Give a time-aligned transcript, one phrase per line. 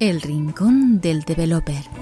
[0.00, 1.97] El rincón del developer.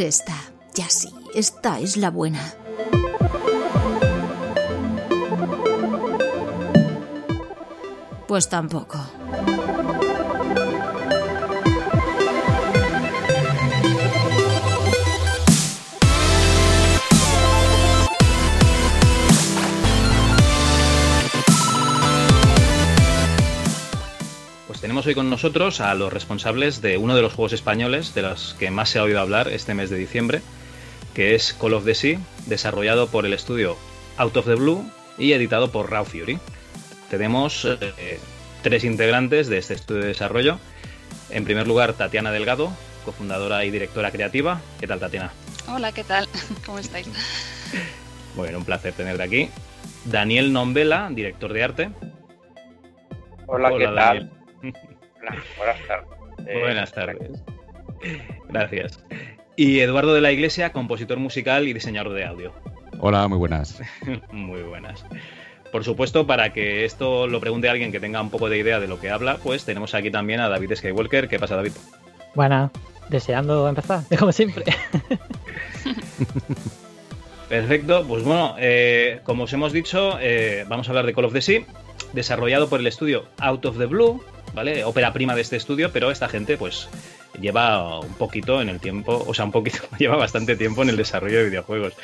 [0.00, 0.34] Esta.
[0.74, 2.54] Ya sí, esta es la buena.
[8.26, 9.03] Pues tampoco.
[25.04, 28.54] Tenemos hoy con nosotros a los responsables de uno de los juegos españoles de los
[28.58, 30.40] que más se ha oído hablar este mes de diciembre,
[31.12, 33.76] que es Call of the Sea, desarrollado por el estudio
[34.16, 36.38] Out of the Blue y editado por Raw Fury.
[37.10, 38.18] Tenemos eh,
[38.62, 40.58] tres integrantes de este estudio de desarrollo.
[41.28, 42.72] En primer lugar, Tatiana Delgado,
[43.04, 44.62] cofundadora y directora creativa.
[44.80, 45.32] ¿Qué tal, Tatiana?
[45.68, 46.28] Hola, ¿qué tal?
[46.66, 47.08] ¿Cómo estáis?
[48.36, 49.48] Bueno, un placer tenerte aquí.
[50.06, 51.90] Daniel Nombela, director de arte.
[53.46, 54.32] Hola, ¿qué tal?
[55.56, 56.08] Buenas tardes.
[56.46, 57.42] Eh, Buenas tardes.
[58.48, 59.04] Gracias.
[59.56, 62.52] Y Eduardo de la Iglesia, compositor musical y diseñador de audio.
[63.00, 63.80] Hola, muy buenas.
[64.32, 65.04] Muy buenas.
[65.72, 68.86] Por supuesto, para que esto lo pregunte alguien que tenga un poco de idea de
[68.86, 71.28] lo que habla, pues tenemos aquí también a David Skywalker.
[71.28, 71.72] ¿Qué pasa, David?
[72.34, 72.70] Buena,
[73.08, 74.64] deseando empezar, como siempre.
[77.48, 81.32] Perfecto, pues bueno, eh, como os hemos dicho, eh, vamos a hablar de Call of
[81.32, 81.62] the Sea,
[82.12, 84.84] desarrollado por el estudio Out of the Blue, ¿vale?
[84.84, 86.88] Ópera prima de este estudio, pero esta gente, pues,
[87.40, 90.96] lleva un poquito en el tiempo, o sea, un poquito, lleva bastante tiempo en el
[90.96, 91.94] desarrollo de videojuegos.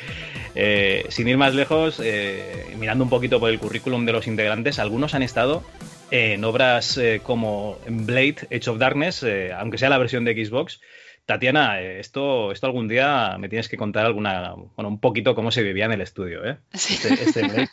[0.55, 4.79] Eh, sin ir más lejos, eh, mirando un poquito por el currículum de los integrantes,
[4.79, 5.63] algunos han estado
[6.11, 9.25] en obras eh, como Blade, Edge of Darkness,
[9.57, 10.81] aunque sea la versión de Xbox.
[11.25, 15.63] Tatiana, esto, esto algún día me tienes que contar alguna, bueno, un poquito cómo se
[15.63, 16.57] vivía en el estudio, ¿eh?
[16.73, 16.95] Sí.
[16.95, 17.69] Este, este Blade.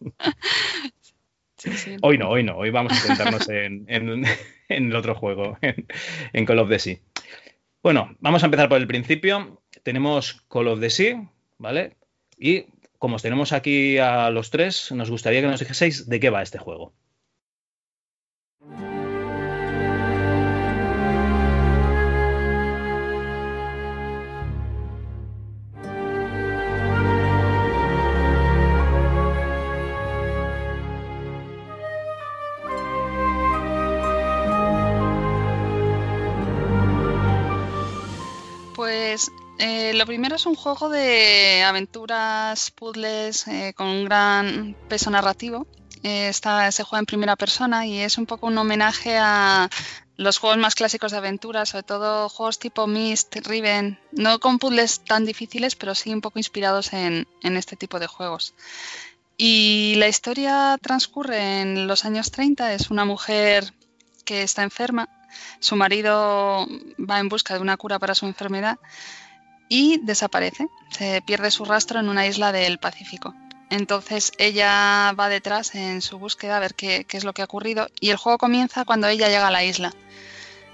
[2.02, 4.24] Hoy no, hoy no, hoy vamos a centrarnos en, en-
[4.68, 5.86] en el otro juego, en,
[6.32, 6.96] en Call of the Sea.
[7.82, 9.62] Bueno, vamos a empezar por el principio.
[9.82, 11.96] Tenemos Call of the Sea, ¿vale?
[12.38, 12.66] Y
[12.98, 16.42] como os tenemos aquí a los tres, nos gustaría que nos dijeseis de qué va
[16.42, 16.94] este juego.
[39.14, 39.30] Pues
[39.60, 45.68] eh, lo primero es un juego de aventuras, puzzles eh, con un gran peso narrativo.
[46.02, 49.70] Eh, está, se juega en primera persona y es un poco un homenaje a
[50.16, 55.04] los juegos más clásicos de aventuras, sobre todo juegos tipo Myst, Riven, no con puzzles
[55.04, 58.52] tan difíciles, pero sí un poco inspirados en, en este tipo de juegos.
[59.36, 63.74] Y la historia transcurre en los años 30, es una mujer
[64.24, 65.08] que está enferma,
[65.60, 66.66] su marido
[66.98, 68.78] va en busca de una cura para su enfermedad
[69.68, 73.34] y desaparece, se pierde su rastro en una isla del Pacífico.
[73.70, 77.88] Entonces ella va detrás en su búsqueda a ver qué, es lo que ha ocurrido
[77.98, 79.92] y el juego comienza cuando ella llega a la isla.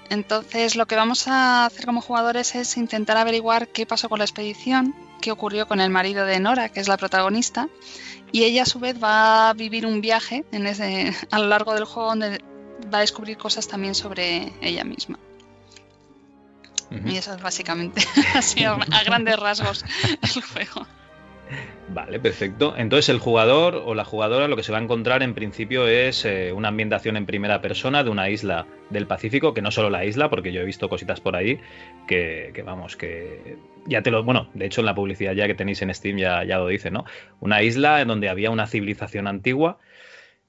[0.09, 4.25] Entonces lo que vamos a hacer como jugadores es intentar averiguar qué pasó con la
[4.25, 7.69] expedición, qué ocurrió con el marido de Nora, que es la protagonista,
[8.33, 10.43] y ella a su vez va a vivir un viaje
[11.31, 12.41] a lo largo del juego donde
[12.93, 15.19] va a descubrir cosas también sobre ella misma.
[17.05, 18.03] Y eso es básicamente
[18.35, 19.85] así a, a grandes rasgos
[20.35, 20.85] el juego.
[21.93, 22.73] Vale, perfecto.
[22.77, 26.23] Entonces el jugador o la jugadora lo que se va a encontrar en principio es
[26.23, 30.05] eh, una ambientación en primera persona de una isla del Pacífico, que no solo la
[30.05, 31.59] isla, porque yo he visto cositas por ahí
[32.07, 35.53] que, que, vamos, que ya te lo, bueno, de hecho en la publicidad ya que
[35.53, 37.03] tenéis en Steam ya, ya lo dice, ¿no?
[37.41, 39.77] Una isla en donde había una civilización antigua.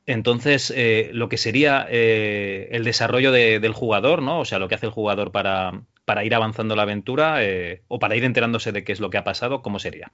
[0.06, 4.40] Entonces, eh, lo que sería eh, el desarrollo de, del jugador, ¿no?
[4.40, 5.84] O sea, lo que hace el jugador para,
[6.24, 9.24] ir avanzando la aventura eh, o para ir enterándose de qué es lo que ha
[9.24, 10.12] pasado, ¿cómo sería?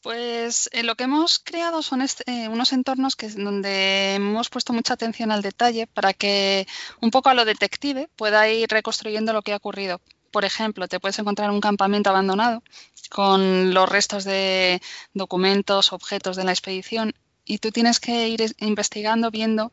[0.00, 5.32] Pues lo que hemos creado son este, unos entornos que, donde hemos puesto mucha atención
[5.32, 6.68] al detalle para que
[7.00, 10.00] un poco a lo detective pueda ir reconstruyendo lo que ha ocurrido.
[10.30, 12.62] Por ejemplo, te puedes encontrar un campamento abandonado
[13.10, 14.80] con los restos de
[15.14, 17.12] documentos, objetos de la expedición
[17.48, 19.72] y tú tienes que ir investigando, viendo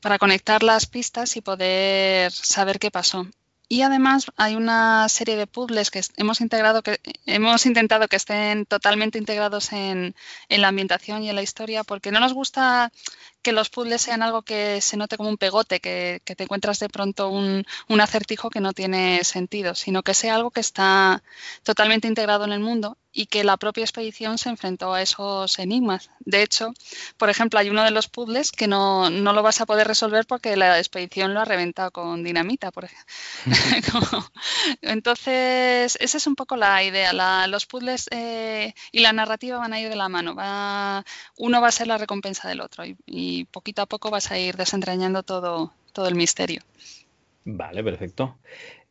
[0.00, 3.26] para conectar las pistas y poder saber qué pasó.
[3.68, 8.66] Y además hay una serie de puzzles que hemos integrado, que hemos intentado que estén
[8.66, 10.16] totalmente integrados en,
[10.48, 12.90] en la ambientación y en la historia, porque no nos gusta
[13.42, 16.88] que los puzzles sean algo que se note como un pegote, que, te encuentras de
[16.88, 17.64] pronto un,
[18.00, 21.22] acertijo que no tiene sentido, sino que sea algo que está
[21.62, 26.10] totalmente integrado en el mundo y que la propia expedición se enfrentó a esos enigmas.
[26.20, 26.72] De hecho,
[27.16, 30.56] por ejemplo, hay uno de los puzzles que no, lo vas a poder resolver porque
[30.56, 33.10] la expedición lo ha reventado con dinamita, por ejemplo.
[34.82, 37.12] Entonces, esa es un poco la idea.
[37.48, 40.34] los puzzles eh, y la narrativa van a ir de la mano.
[40.34, 41.04] Va,
[41.36, 42.96] uno va a ser la recompensa del otro y
[43.29, 46.60] y poquito a poco vas a ir desentrañando todo, todo el misterio.
[47.44, 48.38] Vale, perfecto.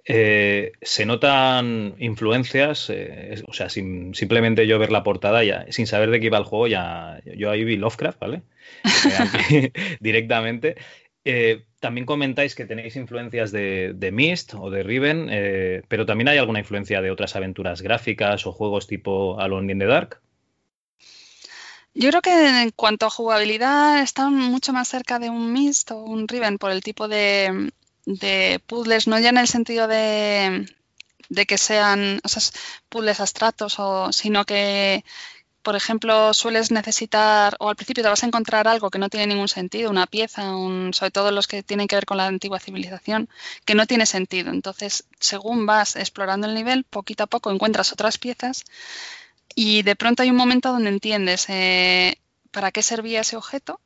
[0.06, 6.10] Eh, se notan influencias, eh, o sea, simplemente yo ver la portada, ya, sin saber
[6.10, 8.42] de qué iba el juego, ya yo ahí vi Lovecraft, ¿vale?
[8.84, 10.78] Eh, directamente.
[11.80, 15.30] también comentáis que tenéis influencias de, de Myst o de Riven,
[15.88, 19.86] pero también hay alguna influencia de otras aventuras gráficas o juegos tipo Alone in the
[19.86, 20.22] Dark.
[22.00, 25.98] Yo creo que en cuanto a jugabilidad están mucho más cerca de un Mist o
[25.98, 27.74] un Riven por el tipo de,
[28.68, 30.66] puzzles, no ya en el sentido de,
[31.46, 32.22] que sean
[32.88, 35.04] puzzles abstractos, o, sino que,
[35.62, 39.28] por ejemplo, sueles necesitar, o al principio te vas a encontrar algo que no tiene
[39.28, 40.54] ningún sentido, una pieza,
[40.94, 43.28] sobre todo los que tienen que ver con la antigua civilización,
[43.66, 44.52] que no tiene sentido.
[44.52, 48.64] Entonces, según vas explorando el nivel, poquito a poco encuentras otras piezas
[49.56, 52.18] y de pronto hay un momento donde entiendes eh,
[52.52, 53.80] para qué servía ese objeto,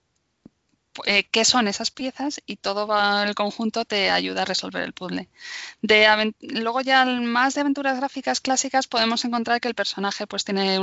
[1.05, 4.93] eh, qué son esas piezas y todo va, el conjunto te ayuda a resolver el
[4.93, 5.27] puzzle.
[6.41, 10.79] Luego ya más de aventuras gráficas clásicas podemos encontrar que el personaje pues tiene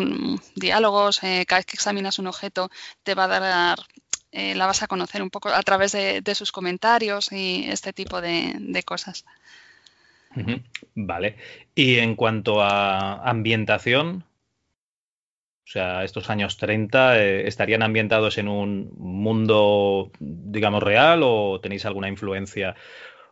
[0.56, 2.70] diálogos, eh, cada vez que examinas un objeto
[3.02, 3.78] te va a dar
[4.32, 8.82] la vas a conocer un poco a través de, sus comentarios y este tipo de
[8.84, 9.24] cosas.
[10.94, 11.36] Vale.
[11.74, 14.24] Y en cuanto a ambientación,
[15.70, 21.86] o sea, estos años 30 eh, estarían ambientados en un mundo, digamos, real o tenéis
[21.86, 22.74] alguna influencia.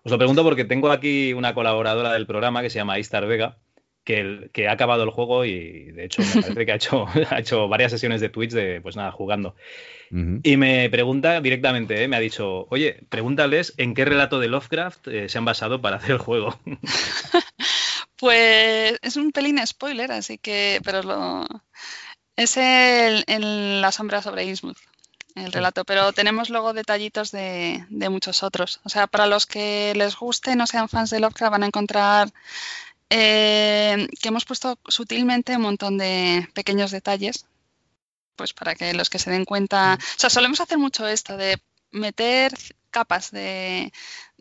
[0.05, 3.59] Os lo pregunto porque tengo aquí una colaboradora del programa que se llama Istar Vega,
[4.05, 7.41] que, que ha acabado el juego y de hecho me parece que ha hecho, ha
[7.41, 9.57] hecho varias sesiones de Twitch de, pues nada, jugando.
[10.45, 15.09] Y me pregunta directamente, eh, me ha dicho, oye, pregúntales en qué relato de Lovecraft
[15.09, 16.57] eh, se han basado para hacer el juego.
[18.17, 21.45] pues es un pelín spoiler, así que, pero lo,
[22.39, 24.79] es el, La sombra sobre Innsmouth,
[25.35, 28.81] el relato, pero tenemos luego detallitos de, muchos otros.
[28.85, 32.33] O sea, para los que les guste, no sean fans de Lovecraft, van a encontrar
[33.11, 37.47] eh, que hemos puesto sutilmente un montón de pequeños detalles,
[38.37, 39.99] pues para que los que se den cuenta...
[40.01, 42.53] O sea, solemos hacer mucho esto de meter
[42.91, 43.93] capas de,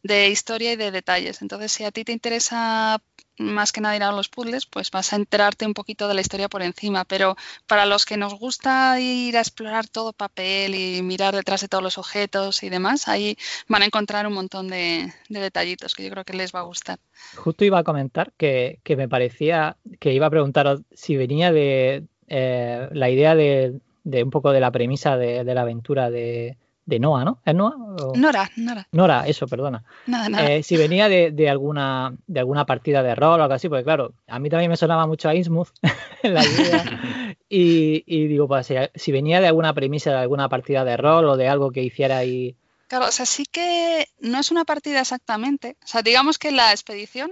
[0.08, 1.42] de historia y de detalles.
[1.42, 3.02] Entonces, si a ti te interesa
[3.38, 6.22] más que nada ir a los puzzles, pues vas a enterarte un poquito de la
[6.22, 7.06] historia por encima.
[7.06, 7.36] Pero
[7.68, 11.84] para los que nos gusta ir a explorar todo papel y mirar detrás de todos
[11.84, 13.38] los objetos y demás, ahí
[13.68, 17.00] van a encontrar un montón de, detallitos que yo creo que les va a gustar.
[17.36, 22.88] Justo iba a comentar que, me parecía que iba a preguntaros si venía de eh,
[22.92, 27.42] la idea de, un poco de la premisa de la aventura de, de Noah, ¿no?
[27.46, 27.76] ¿Es Noah?
[28.16, 28.88] Nora, Nora.
[28.94, 29.84] Nora, eso, perdona.
[30.06, 30.50] Nada, nada.
[30.50, 34.14] Eh, si venía de, alguna, de alguna partida de rol o algo así, porque claro,
[34.26, 35.68] a mí también me sonaba mucho a Innsmouth
[36.24, 37.36] la idea.
[37.50, 41.50] y, digo, pues si, venía de alguna premisa de alguna partida de rol o de
[41.50, 42.56] algo que hiciera ahí.
[42.88, 45.76] Claro, o sea, sí que no es una partida exactamente.
[45.84, 47.30] O sea, digamos que la expedición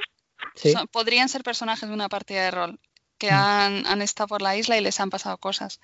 [0.91, 2.79] podrían ser personajes de una partida de rol
[3.17, 3.35] que mm.
[3.35, 5.79] han, han, estado por la isla y les han pasado cosas.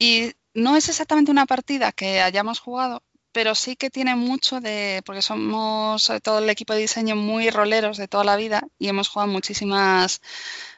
[0.00, 5.02] Y no es exactamente una partida que hayamos jugado, pero sí que tiene mucho de,
[5.04, 9.08] porque somos todo el equipo de diseño muy roleros de toda la vida y hemos
[9.08, 10.20] jugado muchísimas,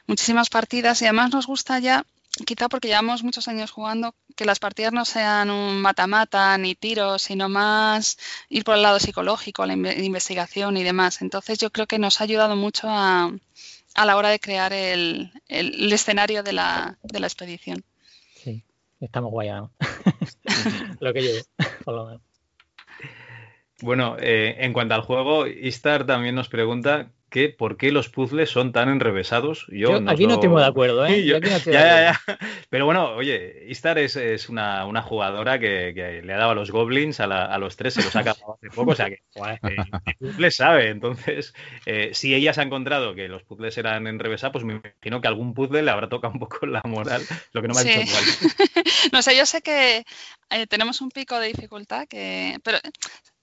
[0.07, 2.05] muchísimas partidas y además nos gusta ya,
[2.45, 7.23] quizá porque llevamos muchos años jugando, que las partidas no sean un mata-mata ni tiros,
[7.23, 8.17] sino más
[8.49, 11.21] ir por el lado psicológico, la investigación y demás.
[11.21, 13.31] Entonces yo creo que nos ha ayudado mucho a,
[13.95, 17.83] a la hora de crear el, el, escenario de la, de la expedición.
[18.99, 19.71] Estamos guayando.
[20.99, 21.41] lo que yo,
[21.83, 22.21] por lo menos.
[23.81, 28.49] Bueno, eh, en cuanto al juego, Istar también nos pregunta que por qué los puzzles
[28.49, 29.67] son tan enrevesados.
[29.69, 31.25] Yo, aquí no estoy muy de acuerdo, ¿eh?
[31.25, 32.21] ya, ya, ya.
[32.69, 36.55] Pero bueno, oye, Istar es, es una, una, jugadora que, que, le ha dado a
[36.55, 39.21] los goblins, a, a, los tres se los ha acabado hace poco, o sea que
[39.35, 39.75] eh,
[40.19, 40.89] puzzles sabe.
[40.89, 41.53] Entonces,
[41.85, 45.27] eh, si ella se ha encontrado que los puzzles eran enrevesados, pues me imagino que
[45.27, 48.01] algún puzzle le habrá tocado un poco la moral, lo que no me ha dicho
[48.01, 48.23] igual.
[49.11, 50.05] no sé, yo sé que
[50.49, 52.57] eh, tenemos un pico de dificultad que...
[52.63, 52.77] Pero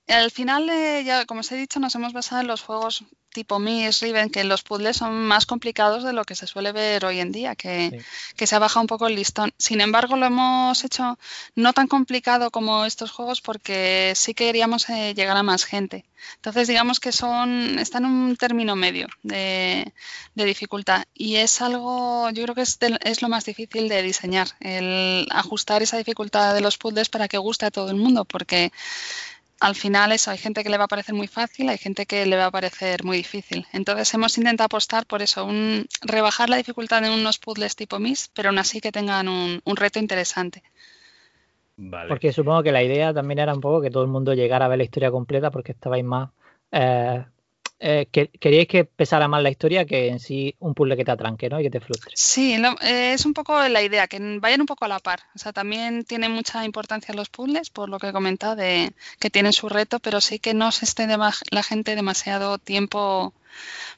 [0.08, 0.70] al final,
[1.04, 4.44] ya, como os he dicho, nos hemos basado en los juegos tipo Miss, Riven, que
[4.44, 8.00] los puzzles son más complicados de lo que se suele ver hoy en día, que,
[8.36, 9.52] que, se ha bajado un poco el listón.
[9.58, 11.18] Sin embargo, lo hemos hecho
[11.56, 16.06] no tan complicado como estos juegos porque sí queríamos eh, llegar a más gente.
[16.36, 19.92] Entonces, digamos que son, están en un término medio de,
[20.34, 25.26] dificultad y es algo, yo creo que es, es, lo más difícil de diseñar, el
[25.30, 28.72] ajustar esa dificultad de los puzzles para que guste a todo el mundo, porque
[29.60, 32.26] al final eso, hay gente que le va a parecer muy fácil, hay gente que
[32.26, 33.66] le va a parecer muy difícil.
[33.72, 38.30] Entonces hemos intentado apostar por eso, un, rebajar la dificultad de unos puzzles tipo MIS,
[38.34, 40.62] pero aún así que tengan un, reto interesante.
[42.08, 44.68] Porque supongo que la idea también era un poco que todo el mundo llegara a
[44.68, 46.30] ver la historia completa porque estabais más
[46.70, 47.24] eh,
[47.86, 51.10] eh, que, queríais que pesara más la historia que en sí un puzzle que te
[51.10, 51.60] atranque, ¿no?
[51.60, 52.12] Y que te frustre.
[52.14, 55.20] Sí, eh, es un poco la idea, que vayan un poco a la par.
[55.34, 59.28] O sea, también tiene mucha importancia los puzzles, por lo que he comentado, de que
[59.28, 63.34] tienen su reto, pero sí que no se esté la gente demasiado tiempo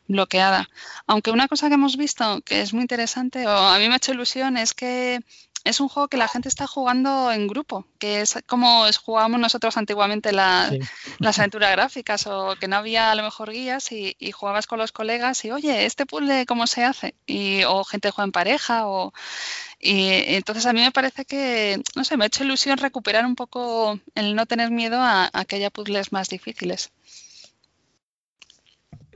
[0.09, 0.69] bloqueada.
[1.07, 3.99] Aunque una cosa que hemos visto que es muy interesante, o a mí me ha
[3.99, 5.21] hecho ilusión, es que
[5.67, 9.77] es un juego que la gente está jugando en grupo, que es como jugábamos nosotros
[9.77, 14.79] antiguamente las aventuras gráficas o que no había a lo mejor guías y, jugabas con
[14.79, 18.87] los colegas y oye, este puzzle cómo se hace y o gente juega en pareja
[18.87, 19.13] o
[19.81, 23.35] y entonces a mí me parece que no sé, me ha hecho ilusión recuperar un
[23.35, 26.93] poco el no tener miedo a, a que haya puzzles más difíciles.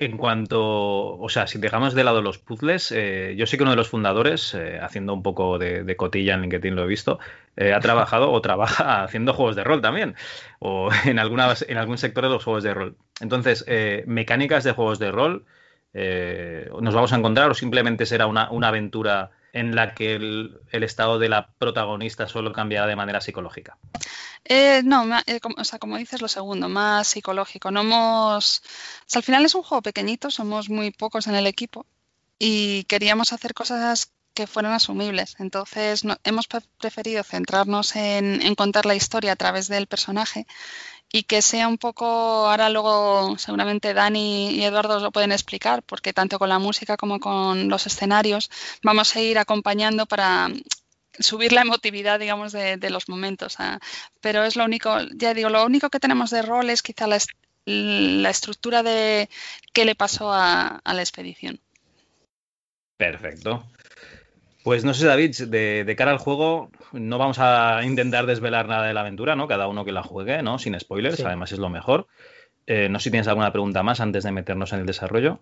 [0.00, 3.72] En cuanto, o sea, si dejamos de lado los puzzles, eh, yo sé que uno
[3.72, 7.18] de los fundadores, eh, haciendo un poco de, cotilla en LinkedIn, lo he visto,
[7.54, 10.14] eh, ha trabajado o trabaja haciendo juegos de rol también,
[10.58, 12.96] o en, alguna, en algún sector de los juegos de rol.
[13.20, 13.66] Entonces,
[14.06, 15.44] mecánicas de juegos de rol,
[15.92, 21.18] ¿nos vamos a encontrar o simplemente será una, una aventura en la que el, estado
[21.18, 23.78] de la protagonista solo cambiará de manera psicológica?
[24.44, 27.70] Eh, no, eh, como, o sea, como dices, lo segundo, más psicológico.
[27.70, 28.62] No hemos,
[29.14, 31.86] al final es un juego pequeñito, somos muy pocos en el equipo
[32.38, 35.36] y queríamos hacer cosas que fueran asumibles.
[35.38, 36.46] Entonces hemos
[36.78, 40.46] preferido centrarnos en, en, contar la historia a través del personaje
[41.12, 46.12] y que sea un poco, ahora luego seguramente Dani y Eduardo lo pueden explicar, porque
[46.12, 48.50] tanto con la música como con los escenarios
[48.82, 50.48] vamos a ir acompañando para
[51.18, 53.56] subir la emotividad, digamos, de, los momentos.
[53.58, 53.80] Ah,
[54.20, 58.30] pero es lo único, ya digo, lo único que tenemos de rol es quizá la
[58.30, 59.28] estructura de
[59.72, 61.60] qué le pasó a la expedición.
[62.96, 63.64] Perfecto.
[64.62, 68.94] Pues no sé, David, de, cara al juego, no vamos a intentar desvelar nada de
[68.94, 69.48] la aventura, ¿no?
[69.48, 70.58] Cada uno que la juegue, ¿no?
[70.58, 72.06] Sin spoilers, además es lo mejor.
[72.66, 75.40] Eh, no sé si tienes alguna pregunta más antes de meternos en el desarrollo.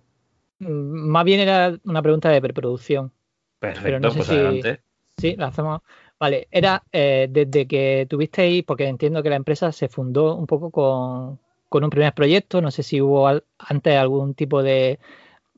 [0.60, 3.12] Mm, más bien era una pregunta de preproducción.
[3.58, 4.80] Perfecto, pues adelante.
[5.16, 5.82] Sí, la hacemos.
[6.18, 10.70] Vale, era eh, desde que tuvisteis, porque entiendo que la empresa se fundó un poco
[10.70, 14.98] con, un primer proyecto, no sé si hubo antes algún tipo de,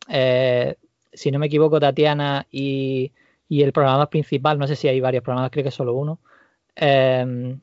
[0.08, 0.76] eh,
[1.12, 3.12] si no me equivoco, Tatiana y
[3.50, 6.20] y el programador principal, no sé si hay varios programadores, creo que solo uno,
[6.76, 7.60] em,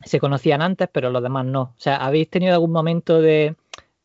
[0.00, 1.60] se conocían antes, pero los demás no.
[1.60, 3.54] O sea, ¿habéis tenido algún momento de,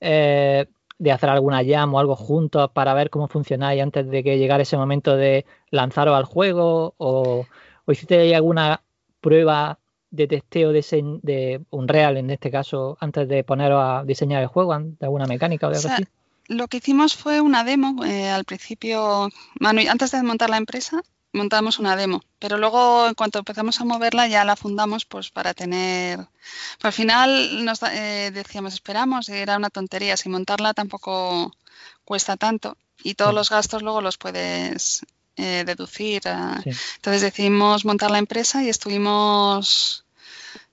[0.01, 0.65] eh,
[0.99, 4.63] de hacer alguna jam o algo juntos para ver cómo funcionáis antes de que llegara
[4.63, 6.95] ese momento de lanzaros al juego?
[6.97, 7.45] ¿O,
[7.85, 8.81] o hiciste alguna
[9.21, 10.81] prueba de testeo de,
[11.23, 15.67] de Unreal, en este caso, antes de poneros a diseñar el juego, de alguna mecánica
[15.67, 16.03] o algo así?
[16.47, 19.29] Lo que hicimos fue una demo eh, al principio,
[19.61, 21.01] antes de montar la empresa,
[21.33, 25.53] montamos una demo, pero luego en cuanto empezamos a moverla ya la fundamos pues para
[25.53, 26.17] tener...
[26.17, 31.55] Pues, al final nos eh, decíamos, esperamos, y era una tontería, si montarla tampoco
[32.03, 35.05] cuesta tanto y todos los gastos luego los puedes
[35.37, 36.23] eh, deducir.
[36.25, 40.05] Entonces decidimos montar la empresa y estuvimos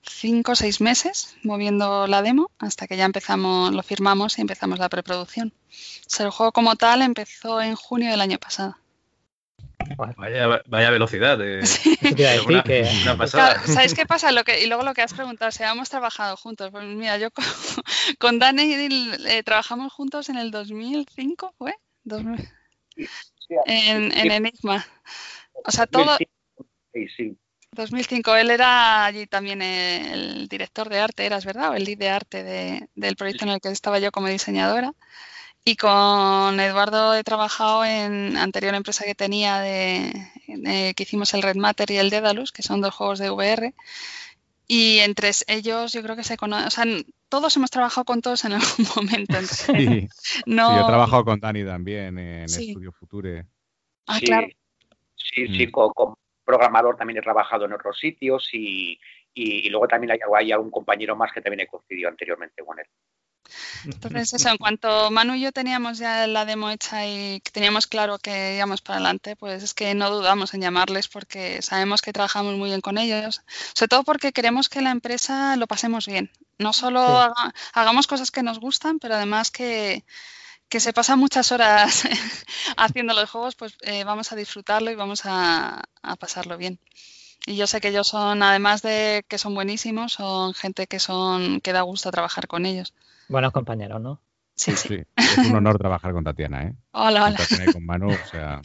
[0.03, 4.79] cinco o seis meses moviendo la demo hasta que ya empezamos, lo firmamos y empezamos
[4.79, 5.53] la preproducción.
[5.61, 8.77] O sea, el juego como tal empezó en junio del año pasado.
[10.17, 11.37] Vaya, vaya velocidad.
[11.37, 11.65] De,
[13.25, 14.31] ¿Sabes qué pasa?
[14.31, 16.69] Lo que, y luego lo que has preguntado, si hemos trabajado juntos.
[16.71, 17.29] Pues mira, yo
[18.19, 18.73] con, Dani
[19.27, 21.75] eh, trabajamos juntos en el 2005, ¿fue?
[23.65, 24.85] en, en, Enigma.
[25.65, 26.17] O sea, todo...
[27.71, 28.35] 2005.
[28.35, 31.71] Él era allí también el director de arte, ¿eras verdad?
[31.71, 34.93] O el lead de arte del proyecto en el que estaba yo como diseñadora.
[35.65, 41.57] Y con Eduardo he trabajado en anterior empresa que tenía de, que hicimos el Red
[41.57, 43.73] Matter y el Dedalus, que son dos juegos de VR.
[44.67, 46.85] Y entre ellos yo creo que se conocen, o sea,
[47.27, 49.41] todos hemos trabajado con todos en algún momento.
[49.41, 50.07] sí,
[50.45, 50.75] no...
[50.75, 53.45] yo he trabajado con Dani también en Estudio Future.
[54.07, 54.47] Ah, claro.
[55.15, 55.71] Sí, sí, mm.
[55.71, 58.99] como programador también he trabajado en otros sitios y,
[59.69, 62.87] luego también hay, hay, algún compañero más que también he coincidido anteriormente con él.
[63.85, 68.19] Entonces, eso, en cuanto Manu y yo teníamos ya la demo hecha y teníamos claro
[68.19, 72.55] que íbamos para adelante, pues es que no dudamos en llamarles porque sabemos que trabajamos
[72.55, 73.41] muy bien con ellos,
[73.73, 76.31] sobre todo porque queremos que la empresa lo pasemos bien.
[76.57, 77.33] No solo
[77.73, 80.03] hagamos cosas que nos gustan, pero además que,
[80.69, 82.03] se pasan muchas horas
[82.77, 85.83] haciendo los juegos, pues eh, vamos a disfrutarlo y vamos a
[86.19, 86.79] pasarlo bien.
[87.45, 91.61] Y yo sé que ellos son, además de que son buenísimos, son gente que son
[91.61, 92.93] que da gusto trabajar con ellos.
[93.29, 94.19] Buenos compañeros, ¿no?
[94.55, 95.03] Sí, sí.
[95.15, 96.73] Es un honor trabajar con Tatiana, ¿eh?
[96.91, 97.37] Hola, hola.
[97.37, 98.59] Tatiana y con Manu, o sea,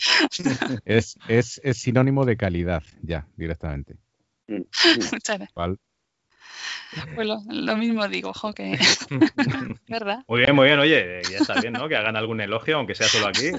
[0.87, 3.97] es, es, es, sinónimo de calidad ya, directamente.
[4.49, 5.53] Muchas gracias.
[7.15, 8.79] Pues lo, mismo digo, ojo, que.
[9.89, 10.25] ¿Verdad?
[10.27, 10.79] Muy bien, muy bien.
[10.79, 11.87] Oye, ya está bien, ¿no?
[11.89, 13.51] Que hagan algún elogio, aunque sea solo aquí.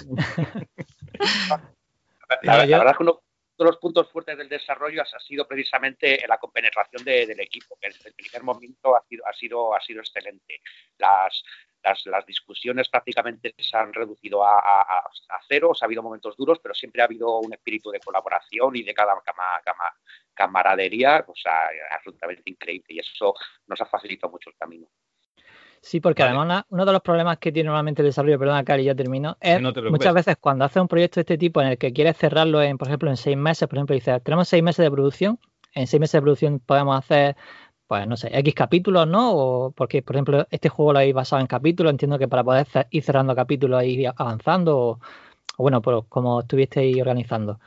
[2.42, 3.22] La, verdad es que uno,
[3.58, 8.10] de los puntos fuertes del desarrollo ha, sido precisamente la compenetración del equipo, que desde
[8.10, 10.62] el primer momento ha sido, ha sido, excelente.
[10.98, 11.44] Las,
[12.26, 15.04] discusiones prácticamente se han reducido a, a,
[15.48, 18.94] cero, ha habido momentos duros, pero siempre ha habido un espíritu de colaboración y de
[18.94, 19.94] cada cama, cama,
[20.34, 21.24] camaradería,
[21.92, 23.36] absolutamente increíble y eso
[23.68, 24.88] nos ha facilitado mucho el camino.
[25.86, 28.96] Sí, porque además uno de los problemas que tiene normalmente el desarrollo, perdona, Cari, ya
[28.96, 32.18] termino, es muchas veces cuando haces un proyecto de este tipo en el que quieres
[32.18, 35.38] cerrarlo en, por ejemplo, en seis meses, por ejemplo, dices, tenemos seis meses de producción,
[35.76, 37.36] en seis meses de producción podemos hacer,
[37.86, 39.32] pues no sé, X capítulos, ¿no?
[39.36, 42.66] O porque, por ejemplo, este juego lo habéis basado en capítulos, entiendo que para poder
[42.90, 45.00] ir cerrando capítulos e ir avanzando, o,
[45.60, 47.60] bueno, pues como estuvisteis organizando.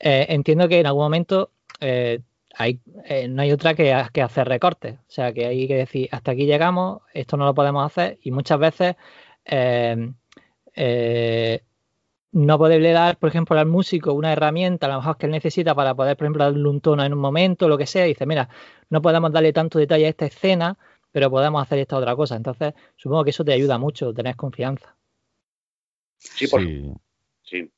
[0.00, 2.22] Eh, entiendo que en algún momento eh,
[2.58, 4.94] eh, no hay otra que, hacer recortes.
[4.94, 8.30] O sea, que hay que decir, hasta aquí llegamos, esto no lo podemos hacer y
[8.30, 8.96] muchas veces
[9.44, 10.12] eh,
[10.74, 11.62] eh,
[12.32, 15.74] no poderle dar, por ejemplo, al músico una herramienta, a lo mejor que él necesita
[15.74, 18.26] para poder, por ejemplo, darle un tono en un momento, lo que sea, y dice,
[18.26, 18.48] mira,
[18.90, 20.78] no podemos darle tanto detalle a esta escena,
[21.10, 22.36] pero podemos hacer esta otra cosa.
[22.36, 24.96] Entonces, supongo que eso te ayuda mucho, tener confianza.
[26.18, 26.92] Sí, por, sí.
[27.42, 27.70] Sí,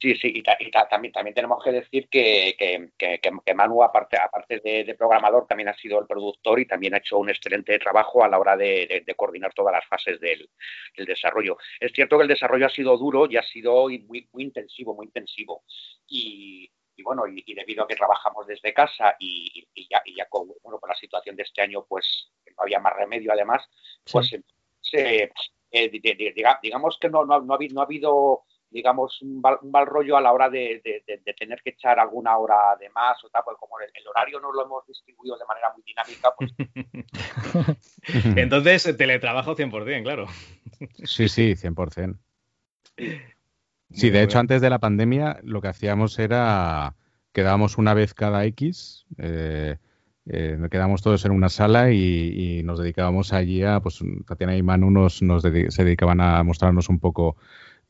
[0.00, 2.56] sí, y, también, también tenemos que decir que,
[2.96, 7.18] que, Manu, aparte, aparte de, programador, también ha sido el productor y también ha hecho
[7.18, 10.48] un excelente trabajo a la hora de, coordinar todas las fases del,
[10.96, 11.58] desarrollo.
[11.78, 15.06] Es cierto que el desarrollo ha sido duro y ha sido muy, muy intensivo, muy
[15.06, 15.64] intensivo.
[16.06, 16.70] Y,
[17.02, 21.36] bueno, y, debido a que trabajamos desde casa y, ya, con, bueno, con la situación
[21.36, 23.68] de este año, pues no había más remedio además,
[24.10, 24.34] pues
[24.92, 25.30] eh,
[26.62, 30.82] digamos que no, no, no ha habido digamos, un mal, rollo a la hora de,
[31.38, 34.64] tener que echar alguna hora de más o tal, pues como el, horario no lo
[34.64, 36.52] hemos distribuido de manera muy dinámica, pues...
[38.36, 40.26] Entonces, teletrabajo 100%, claro.
[41.04, 42.16] Sí, sí, 100%.
[43.92, 46.94] Sí, de hecho, antes de la pandemia lo que hacíamos era,
[47.32, 49.78] quedábamos una vez cada X, eh,
[50.26, 54.90] eh, quedábamos todos en una sala y, nos dedicábamos allí a, pues Tatiana y Manu
[54.90, 57.36] nos, nos se dedicaban a mostrarnos un poco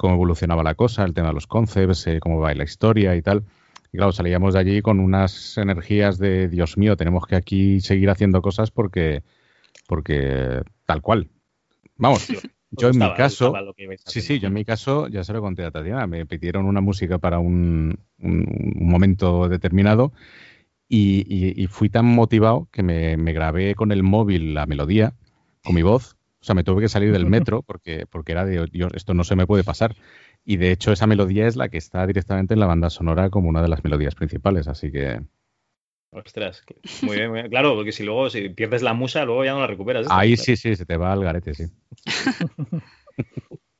[0.00, 3.20] cómo evolucionaba la cosa, el tema de los concepts, eh, cómo va la historia y
[3.20, 3.44] tal.
[3.92, 8.08] Y claro, salíamos de allí con unas energías de Dios mío, tenemos que aquí seguir
[8.08, 9.22] haciendo cosas porque,
[9.86, 11.28] porque tal cual.
[11.96, 12.28] Vamos,
[12.70, 13.52] yo en mi caso,
[14.06, 16.80] sí, sí, yo en mi caso, ya se lo conté a Tatiana, me pidieron una
[16.80, 20.14] música para un, momento determinado
[20.88, 25.12] y, fui tan motivado que me, me grabé con el móvil la melodía,
[25.62, 28.66] con mi voz, o sea, me tuve que salir del metro porque, porque era de,
[28.70, 29.94] Dios, esto no se me puede pasar.
[30.44, 33.48] Y de hecho esa melodía es la que está directamente en la banda sonora como
[33.48, 35.20] una de las melodías principales, así que...
[36.12, 36.64] Ostras,
[37.02, 37.50] muy bien, muy bien.
[37.50, 40.08] Claro, porque si luego si pierdes la musa, luego ya no la recuperas.
[40.10, 41.66] Ahí sí, sí, se te va al garete, sí.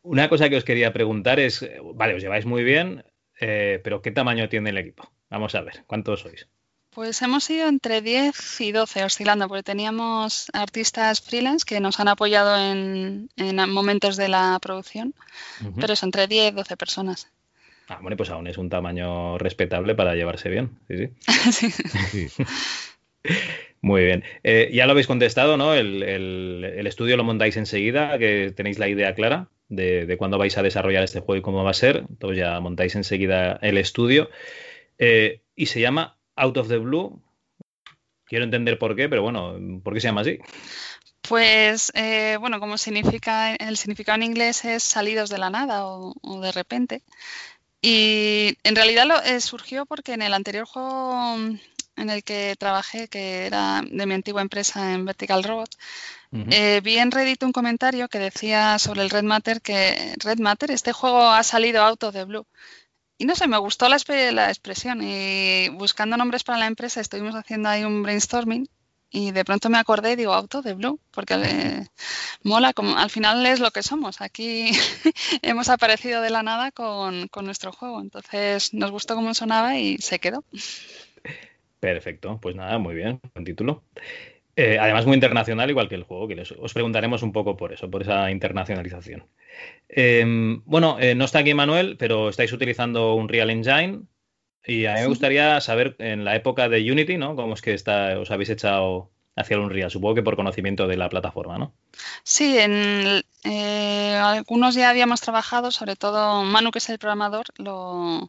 [0.02, 3.04] Una cosa que os quería preguntar es, vale, os lleváis muy bien,
[3.40, 5.10] eh, pero ¿qué tamaño tiene el equipo?
[5.28, 6.48] Vamos a ver, ¿cuántos sois?
[6.92, 12.08] Pues hemos ido entre 10 y 12 oscilando, porque teníamos artistas freelance que nos han
[12.08, 13.28] apoyado en,
[13.68, 15.14] momentos de la producción,
[15.80, 17.28] pero es entre 10 y 12 personas.
[17.88, 20.70] Ah, bueno, pues aún es un tamaño respetable para llevarse bien.
[20.88, 21.08] Sí,
[21.52, 22.42] sí.
[23.82, 24.24] Muy bien.
[24.42, 25.74] Eh, ya lo habéis contestado, ¿no?
[25.74, 30.62] El, estudio lo montáis enseguida, que tenéis la idea clara de, de, cuándo vais a
[30.62, 32.04] desarrollar este juego y cómo va a ser.
[32.08, 34.28] Entonces ya montáis enseguida el estudio.
[34.98, 37.22] Eh, y se llama Out of the Blue.
[38.24, 40.38] Quiero entender por qué, pero bueno, ¿por qué se llama así?
[41.20, 46.40] Pues, eh, bueno, como significa, el significado en inglés es salidos de la nada o,
[46.40, 47.02] de repente.
[47.82, 51.36] Y en realidad lo, eh, surgió porque en el anterior juego
[51.96, 55.70] en el que trabajé, que era de mi antigua empresa en Vertical Robot,
[56.32, 60.70] eh, vi en Reddit un comentario que decía sobre el Red Matter que Red Matter,
[60.70, 62.46] este juego ha salido out of the blue.
[63.20, 67.68] Y no sé, me gustó la, expresión y buscando nombres para la empresa estuvimos haciendo
[67.68, 68.66] ahí un brainstorming
[69.10, 71.84] y de pronto me acordé y digo, auto de Blue, porque
[72.42, 74.22] mola, como al final es lo que somos.
[74.22, 74.70] Aquí
[75.42, 80.18] hemos aparecido de la nada con, nuestro juego, entonces nos gustó cómo sonaba y se
[80.18, 80.42] quedó.
[81.78, 83.82] Perfecto, pues nada, muy bien, buen título.
[84.62, 87.90] Eh, además muy internacional, igual que el juego, que os preguntaremos un poco por eso,
[87.90, 89.24] por esa internacionalización.
[89.88, 94.02] Em, bueno, eh, no está aquí Manuel, pero estáis utilizando un Real Engine
[94.66, 97.36] y a mí me gustaría saber en la época de Unity, ¿no?
[97.36, 100.98] Cómo es que está, os habéis echado hacia el Unreal, supongo que por conocimiento de
[100.98, 101.72] la plataforma, ¿no?
[102.22, 108.28] Sí, en eh, algunos ya habíamos trabajado, sobre todo Manu, que es el programador, lo,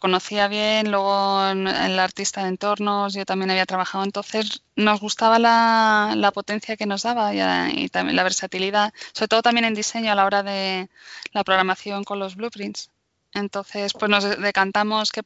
[0.00, 5.38] conocía bien, luego en, el artista de entornos yo también había trabajado, entonces nos gustaba
[5.38, 10.12] la, potencia que nos daba y, y, también la versatilidad, sobre todo también en diseño
[10.12, 10.88] a la hora de
[11.32, 12.90] la programación con los blueprints.
[13.34, 15.22] Entonces, pues nos decantamos que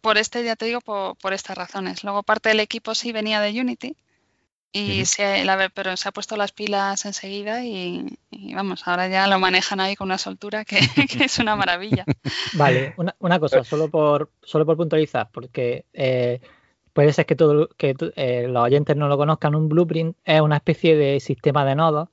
[0.00, 2.04] por este, ya te digo, por, estas razones.
[2.04, 3.96] Luego parte del equipo sí venía de Unity,
[4.72, 8.18] y se, la, pero se ha puesto las pilas enseguida y,
[8.54, 10.78] vamos, ahora ya lo manejan ahí con una soltura que,
[11.24, 12.04] es una maravilla.
[12.54, 16.40] Vale, una, cosa, solo por, solo por puntualizar, porque eh,
[16.92, 20.56] puede ser que, todo, que eh, los oyentes no lo conozcan, un blueprint es una
[20.56, 22.08] especie de sistema de nodos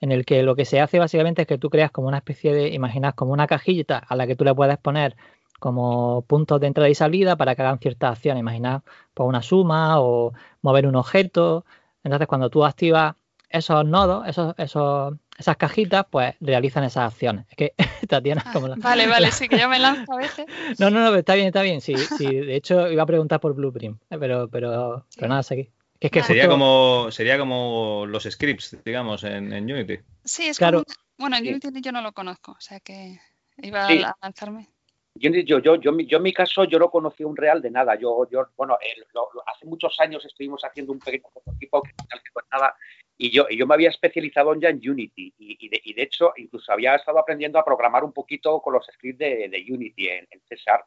[0.00, 2.54] en el que lo que se hace básicamente es que tú creas como una especie
[2.54, 5.14] de, imaginas como una cajita a la que tú le puedes poner
[5.60, 8.40] como puntos de entrada y salida para que hagan ciertas acciones.
[8.40, 8.82] Imaginar
[9.14, 11.64] pues, una suma o mover un objeto.
[12.04, 13.14] Entonces, cuando tú activas
[13.48, 17.46] esos nodos, esos, esos, esas cajitas, pues realizan esas acciones.
[17.50, 17.74] Es que
[18.08, 18.76] Tatiana, como la...
[18.76, 20.46] Vale, vale, sí, que yo me lanzo a veces.
[20.78, 21.80] No, no, no, está bien, está bien.
[21.80, 25.70] Sí, sí, de hecho, iba a preguntar por Blueprint, eh, pero, pero, pero nada, seguí
[26.22, 29.98] sería, como, sería como los scripts, digamos, en, Unity.
[30.24, 30.84] Sí, es claro.
[31.18, 33.20] bueno, en Unity yo no lo conozco, o sea que
[33.58, 34.68] iba a lanzarme.
[35.14, 37.94] Yo, yo, yo, yo, en mi caso, yo no conocí un real de nada.
[37.96, 38.78] Yo, yo bueno,
[39.46, 42.74] hace muchos años estuvimos haciendo un pequeño prototipo que, que nada
[43.20, 46.32] y yo, y yo me había especializado ya en Unity y, de, y, de, hecho
[46.38, 50.26] incluso había estado aprendiendo a programar un poquito con los scripts de, de Unity en,
[50.30, 50.86] en César.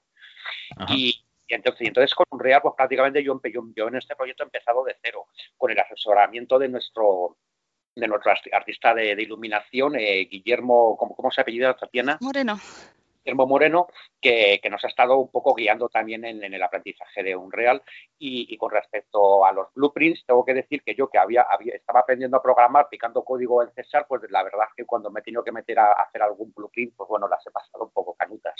[0.90, 3.40] Y, y entonces, entonces con Unreal, pues prácticamente yo,
[3.76, 7.38] yo, en este proyecto he empezado de cero, con el asesoramiento de nuestro
[7.96, 12.18] de nuestro artista de, iluminación, eh, Guillermo, ¿cómo, ¿cómo se apellida Tatiana?
[12.20, 12.60] Moreno.
[13.24, 13.88] Guillermo Moreno,
[14.20, 17.82] que, nos ha estado un poco guiando también en, el aprendizaje de Unreal.
[18.18, 21.76] Y, y, con respecto a los blueprints, tengo que decir que yo que había, había,
[21.76, 25.20] estaba aprendiendo a programar picando código en César, pues la verdad es que cuando me
[25.20, 28.16] he tenido que meter a, hacer algún blueprint, pues bueno, las he pasado un poco
[28.16, 28.56] canutas.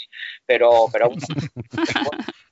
[0.46, 1.10] Pero, pero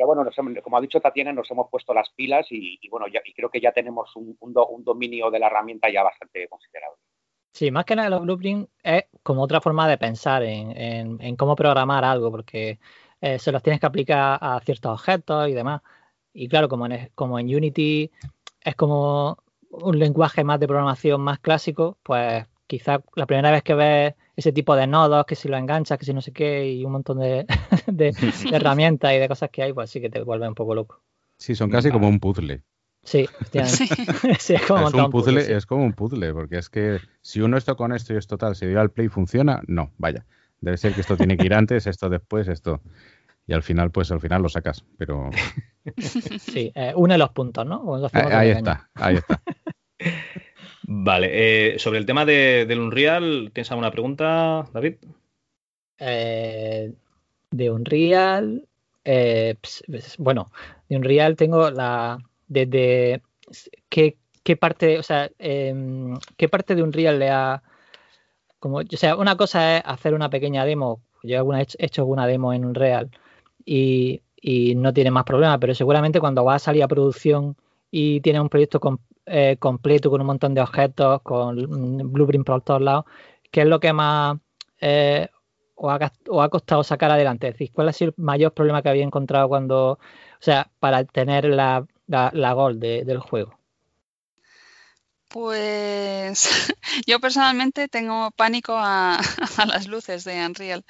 [0.00, 0.30] pero bueno,
[0.62, 3.60] como ha dicho Tatiana, nos hemos puesto las pilas y, bueno, ya, y creo que
[3.60, 4.36] ya tenemos un,
[4.82, 6.96] dominio de la herramienta ya bastante considerable.
[7.52, 12.04] Sí, más que nada los blueprints es como otra forma de pensar en, cómo programar
[12.04, 12.78] algo, porque
[13.20, 15.82] eh, se los tienes que aplicar a ciertos objetos y demás.
[16.32, 18.10] Y claro, como en, como en Unity
[18.62, 19.38] es como
[19.70, 24.52] un lenguaje más de programación más clásico, pues quizás la primera vez que ves ese
[24.52, 27.18] tipo de nodos, que si lo enganchas, que si no sé qué, y un montón
[27.18, 27.46] de,
[28.52, 31.02] herramientas y de cosas que hay, pues sí que te vuelve un poco loco.
[31.36, 32.62] Sí, son casi como un puzzle.
[33.02, 33.28] Sí,
[34.38, 34.54] sí.
[34.54, 37.92] es como un puzzle, es como un puzzle, porque es que si uno esto con
[37.92, 40.26] esto y esto tal, si dio al play funciona, no, vaya.
[40.60, 42.82] Debe ser que esto tiene que ir antes, esto después, esto.
[43.46, 45.30] Y al final, pues al final lo sacas, pero.
[46.38, 47.96] Sí, eh, une los puntos, ¿no?
[48.12, 49.42] ahí está, ahí está.
[50.82, 54.96] Vale, eh, sobre el tema de, del Unreal, ¿tienes alguna pregunta, David?
[55.98, 56.92] Eh,
[57.50, 58.66] de Unreal,
[59.04, 59.56] eh,
[60.18, 60.50] bueno,
[60.88, 62.18] de Unreal tengo la
[62.50, 63.22] desde
[63.88, 67.62] qué, qué parte, o sea, em, qué parte de Unreal le ha
[68.58, 71.00] como, o sea, una cosa es hacer una pequeña demo.
[71.22, 73.10] Yo he hecho alguna demo en Unreal
[73.64, 77.56] y, y no tiene más problema, pero seguramente cuando va a salir a producción
[77.90, 78.80] y tiene un proyecto
[79.26, 83.04] eh, completo con un montón de objetos, con blueprint por todos lados,
[83.50, 84.38] ¿qué es lo que más
[84.80, 85.28] eh,
[85.74, 87.48] os, ha, costado sacar adelante?
[87.48, 89.98] Es decir, ¿cuál ha sido el mayor problema que había encontrado cuando, o
[90.40, 93.58] sea, para tener la, la, gol del juego?
[95.28, 96.48] Pues
[97.06, 99.20] yo personalmente tengo pánico a,
[99.66, 100.84] las luces de Unreal,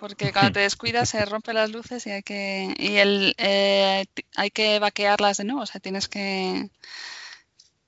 [0.00, 4.50] porque cuando te descuidas se rompen las luces y hay que y el, eh, hay
[4.50, 6.70] que vaquearlas de nuevo, o sea, tienes que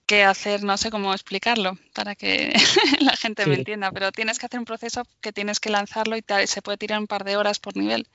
[0.07, 2.54] que hacer, no sé cómo explicarlo para que
[3.00, 6.24] la gente me entienda, pero tienes que hacer un proceso que tienes que lanzarlo y
[6.46, 8.09] se puede tirar un par de horas por nivel.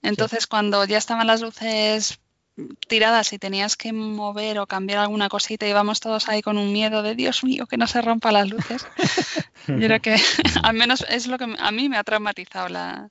[0.00, 2.20] Entonces, cuando ya estaban las luces
[2.88, 6.72] tiradas y tenías que mover o cambiar alguna cosita y íbamos todos ahí con un
[6.72, 8.86] miedo de Dios mío que no se rompan las luces.
[9.68, 10.16] Yo creo que
[10.62, 13.10] al menos es lo que a mí me ha traumatizado la...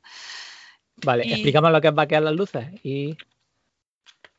[0.98, 3.16] Vale, explicamos lo que es vaquear las luces y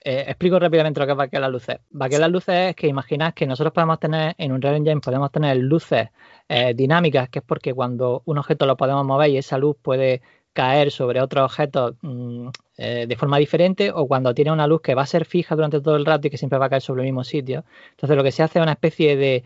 [0.02, 1.78] eh, explico rápidamente lo que es vaquear las luces.
[1.90, 5.32] Vaquear las luces es que imaginad que nosotros podemos tener en un Real Engine podemos
[5.32, 6.08] tener luces
[6.48, 10.20] eh, dinámicas, que es porque cuando un objeto lo podemos mover y esa luz puede
[10.52, 14.94] caer sobre otro objeto mm, eh, de forma diferente o cuando tiene una luz que
[14.94, 17.02] va a ser fija durante todo el rato y que siempre va a caer sobre
[17.02, 17.64] el mismo sitio.
[17.90, 19.44] Entonces lo que se hace es una especie de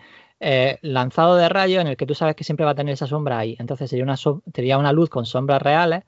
[0.83, 3.39] lanzado de rayos en el que tú sabes que siempre va a tener esa sombra
[3.39, 3.57] ahí.
[3.59, 6.05] Entonces sería una, sería una luz con sombras reales,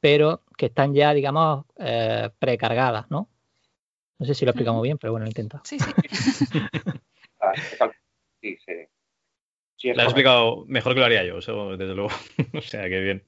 [0.00, 1.66] pero que están ya, digamos,
[2.38, 3.28] precargadas, ¿no?
[4.18, 5.60] No sé si lo explicamos bien, pero bueno, lo intento.
[5.64, 5.90] Sí, sí.
[7.38, 7.52] Ah,
[8.40, 9.92] sí, sí.
[9.92, 12.08] lo has explicado mejor que lo haría yo, desde luego.
[12.54, 13.24] o sea, que bien.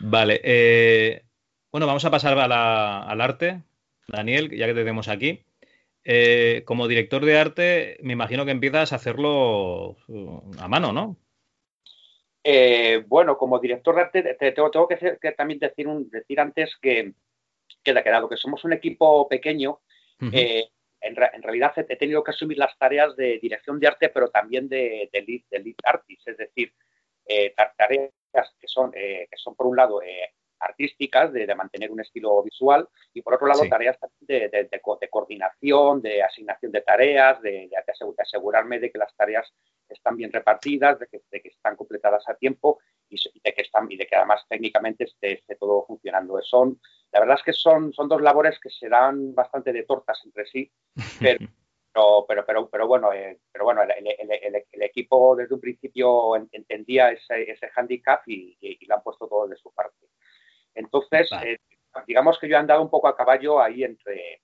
[0.00, 0.40] Vale.
[0.42, 1.22] Eh,
[1.70, 3.62] bueno, vamos a pasar al arte.
[4.06, 5.44] Daniel, ya que te tenemos aquí.
[6.04, 11.16] Eh, como director de arte, me imagino que empiezas a hacerlo uh, a mano, ¿no?
[12.46, 17.14] Eh, bueno, como director de arte, tengo, que, también decir, un, decir antes que,
[17.82, 19.80] queda quedado que somos un equipo pequeño.
[20.32, 20.68] Eh,
[21.00, 25.08] en, realidad he tenido que asumir las tareas de dirección de arte, pero también de,
[25.12, 26.72] lead, de artist, es decir,
[27.26, 28.10] eh, tareas
[28.58, 30.00] que son, eh, que son por un lado
[30.64, 36.22] artísticas, de, mantener un estilo visual, y por otro lado tareas de, de, coordinación, de
[36.22, 37.70] asignación de tareas, de,
[38.18, 39.52] asegurarme de que las tareas
[39.88, 44.06] están bien repartidas, de que, están completadas a tiempo y, de que están y de
[44.06, 46.40] que además técnicamente esté, todo funcionando.
[46.42, 46.80] Son,
[47.12, 50.46] la verdad es que son, son dos labores que se dan bastante de tortas entre
[50.46, 50.70] sí,
[51.20, 51.46] pero,
[51.94, 57.68] pero, pero, pero, bueno, eh, pero bueno el, equipo desde un principio entendía ese, ese
[57.68, 60.06] hándicap y, y, lo han puesto todo de su parte.
[60.74, 61.58] Entonces, eh,
[62.06, 64.42] digamos que yo he andado un poco a caballo ahí entre,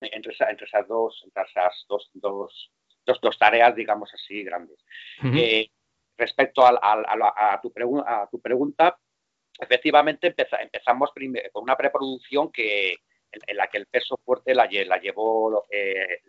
[0.00, 2.70] entre, entre esas dos, entre esas dos, dos,
[3.06, 4.78] dos, tareas, digamos así, grandes.
[5.24, 5.70] Eh,
[6.18, 7.72] respecto a, tu
[8.06, 8.98] a, tu pregunta,
[9.58, 11.10] efectivamente empezamos
[11.52, 12.96] con una preproducción que,
[13.32, 16.20] en, la que el peso fuerte la, llevó eh,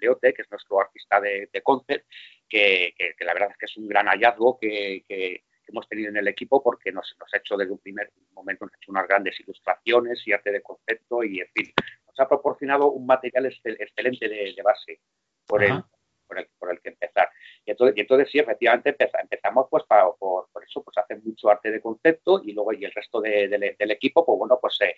[0.00, 2.06] Leote, que es nuestro artista de, concept,
[2.48, 6.62] que, la verdad es que es un gran hallazgo que, hemos tenido en el equipo
[6.62, 10.22] porque nos, nos, ha hecho desde un primer momento nos ha hecho unas grandes ilustraciones
[10.24, 11.72] y arte de concepto y en fin,
[12.06, 15.00] nos ha proporcionado un material excelente de, base
[15.44, 15.82] por el,
[16.28, 17.28] por el, por el, que empezar.
[17.64, 21.50] Y entonces, y entonces sí, efectivamente empezamos pues para, por, por, eso, pues hacer mucho
[21.50, 24.94] arte de concepto y luego y el resto del equipo, pues bueno, pues eh,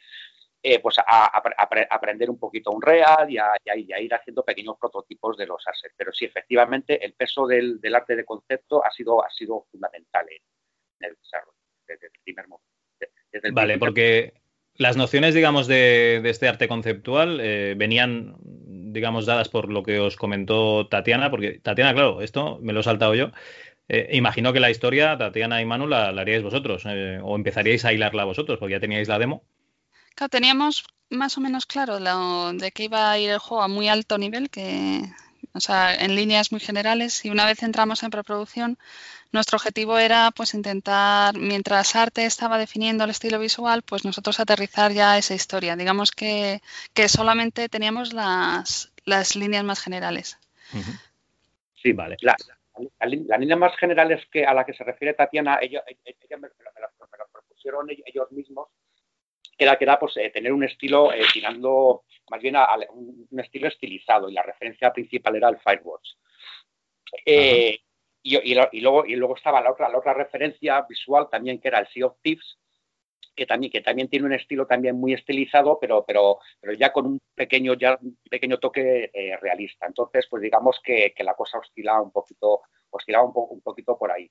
[0.60, 1.26] eh, pues a,
[1.90, 5.94] aprender un poquito un real y a, ir haciendo pequeños prototipos de los assets.
[5.96, 10.26] Pero sí, efectivamente, el peso del, del arte de concepto ha sido, ha sido fundamental
[10.28, 11.54] en, el desarrollo
[11.86, 13.52] desde el primer momento.
[13.52, 14.34] vale, porque
[14.74, 20.16] las nociones, digamos, de, este arte conceptual eh, venían, digamos, dadas por lo que os
[20.16, 23.30] comentó Tatiana, porque Tatiana, claro, esto me lo he saltado yo.
[23.88, 28.24] Eh, imagino que la historia, Tatiana y Manu, la, haríais vosotros, o empezaríais a hilarla
[28.24, 29.44] vosotros, porque ya teníais la demo.
[30.18, 33.68] Claro, teníamos más o menos claro lo, de que iba a ir el juego a
[33.68, 35.02] muy alto nivel, que,
[35.54, 38.78] o sea, en líneas muy generales, y una vez entramos en preproducción,
[39.30, 44.90] nuestro objetivo era pues intentar, mientras Arte estaba definiendo el estilo visual, pues nosotros aterrizar
[44.90, 45.76] ya esa historia.
[45.76, 46.60] Digamos que,
[47.06, 50.36] solamente teníamos las, las líneas más generales.
[51.80, 52.16] Sí, vale.
[52.20, 55.84] Las líneas más generales que a la que se refiere Tatiana, ella,
[56.40, 58.66] me, las propusieron ellos mismos,
[59.58, 62.54] que era, que era pues, eh, tener un estilo eh, tirando más bien
[62.90, 66.16] un, estilo estilizado y la referencia principal era el Fireworks.
[67.26, 67.80] Eh,
[68.22, 71.88] y, luego, y luego estaba la otra, la otra referencia visual también, que era el
[71.88, 72.58] Sea of Thieves,
[73.34, 77.06] que también, que también tiene un estilo también muy estilizado, pero, pero, pero ya con
[77.06, 79.86] un pequeño, ya pequeño toque realista.
[79.86, 84.30] Entonces, pues digamos que, la cosa oscilaba un poquito, oscilaba un, un poquito por ahí.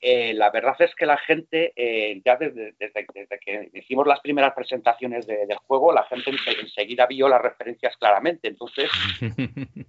[0.00, 3.06] Eh, la verdad es que la gente, eh, ya desde, desde,
[3.40, 6.30] que hicimos las primeras presentaciones del juego, la gente
[6.60, 8.48] enseguida vio las referencias claramente.
[8.48, 8.90] Entonces,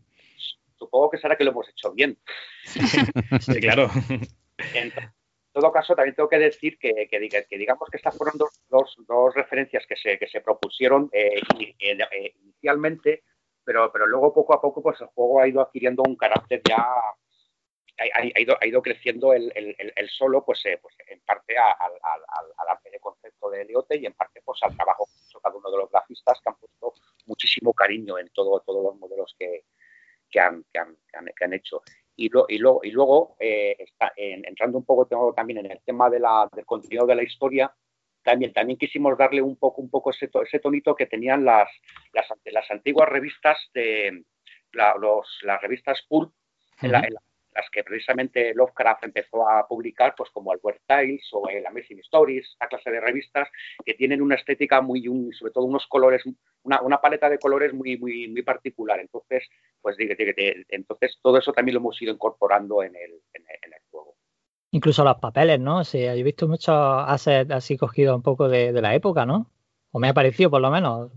[0.77, 2.17] supongo que será que lo hemos hecho bien.
[2.63, 2.79] sí,
[3.59, 3.89] claro.
[4.73, 4.93] En
[5.51, 9.85] todo caso, también tengo que decir que, que, digamos que estas fueron dos, dos, referencias
[9.85, 11.41] que se, que se propusieron eh,
[12.41, 13.23] inicialmente,
[13.65, 16.85] pero, pero luego poco a poco pues el juego ha ido adquiriendo un carácter ya
[17.97, 22.69] ha, ido, ha ido creciendo el, el, solo, pues, eh, pues en parte al, al,
[22.69, 25.55] arte de concepto de Leote y en parte pues al trabajo que ha hecho cada
[25.55, 26.93] uno de los grafistas que han puesto
[27.25, 29.65] muchísimo cariño en todo, todos los modelos que,
[30.29, 30.97] que han, que han,
[31.37, 31.83] que han, hecho.
[32.17, 36.19] Y, y, luego, y luego eh, está, entrando un poco también en el tema de
[36.19, 37.73] la, del contenido de la historia,
[38.23, 41.69] también, también quisimos darle un poco, un poco ese, ese tonito que tenían las,
[42.11, 44.23] las, las antiguas revistas de
[44.71, 46.33] los, las revistas Pulp
[46.81, 47.07] en, la,
[47.55, 52.49] las que precisamente Lovecraft empezó a publicar, pues como Albert Tales o el Amazing Stories,
[52.51, 53.47] esta clase de revistas
[53.83, 55.01] que tienen una estética muy,
[55.33, 56.23] sobre todo unos colores,
[56.63, 58.99] una, paleta de colores muy, muy, muy particular.
[58.99, 59.47] Entonces,
[59.81, 59.95] pues
[60.69, 63.21] entonces todo eso también lo hemos ido incorporando en el,
[63.89, 64.15] juego.
[64.71, 65.85] Incluso los papeles, ¿no?
[65.85, 69.49] Sí, he visto muchos assets así cogidos un poco de, de la época, ¿no?
[69.91, 71.11] O me ha parecido por lo menos.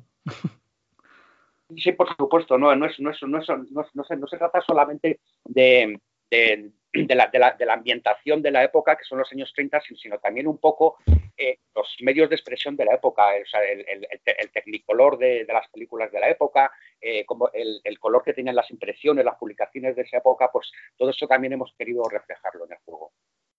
[1.76, 5.20] Sí, por supuesto, no, no, es, no, es, no, no, se, no se trata solamente
[5.44, 9.52] de, de, la, de, la, de, la, ambientación de la época, que son los años
[9.54, 10.96] 30, sino también un poco
[11.40, 13.46] eh, los medios de expresión de la época, el,
[13.86, 18.56] el, el, tecnicolor de, las películas de la época, eh, como el, color que tenían
[18.56, 22.72] las impresiones, las publicaciones de esa época, pues todo eso también hemos querido reflejarlo en
[22.72, 23.12] el juego.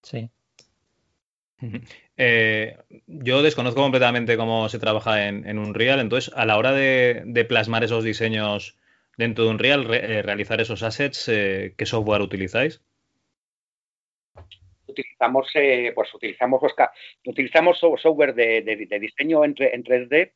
[0.03, 0.29] Sí.
[2.21, 2.77] Eh,
[3.07, 8.03] yo desconozco completamente cómo se trabaja en, Unreal, entonces a la hora de, plasmar esos
[8.03, 8.77] diseños
[9.19, 12.81] dentro de Unreal, eh, realizar esos assets, eh, ¿qué software utilizáis?
[14.87, 15.51] Utilizamos,
[15.93, 16.61] pues utilizamos,
[17.25, 18.61] utilizamos software de,
[18.99, 20.31] diseño en, 3D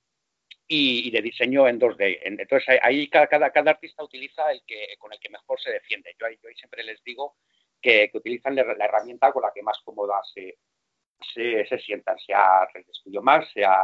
[0.67, 2.19] y, de diseño en 2D.
[2.23, 6.13] Entonces ahí cada, cada, artista utiliza el que con el que mejor se defiende.
[6.19, 7.37] Yo, ahí siempre les digo
[7.81, 10.57] que, utilizan la, herramienta con la que más cómoda se,
[11.33, 13.77] se, sientan, sea Red Studio Max, sea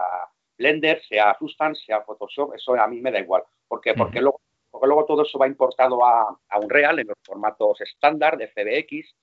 [0.58, 3.44] Blender, sea Substance, sea Photoshop, eso a mí me da igual.
[3.66, 3.94] ¿Por qué?
[3.94, 8.38] Porque, luego, porque luego todo eso va importado a, a Unreal en los formatos estándar
[8.38, 9.16] de FBX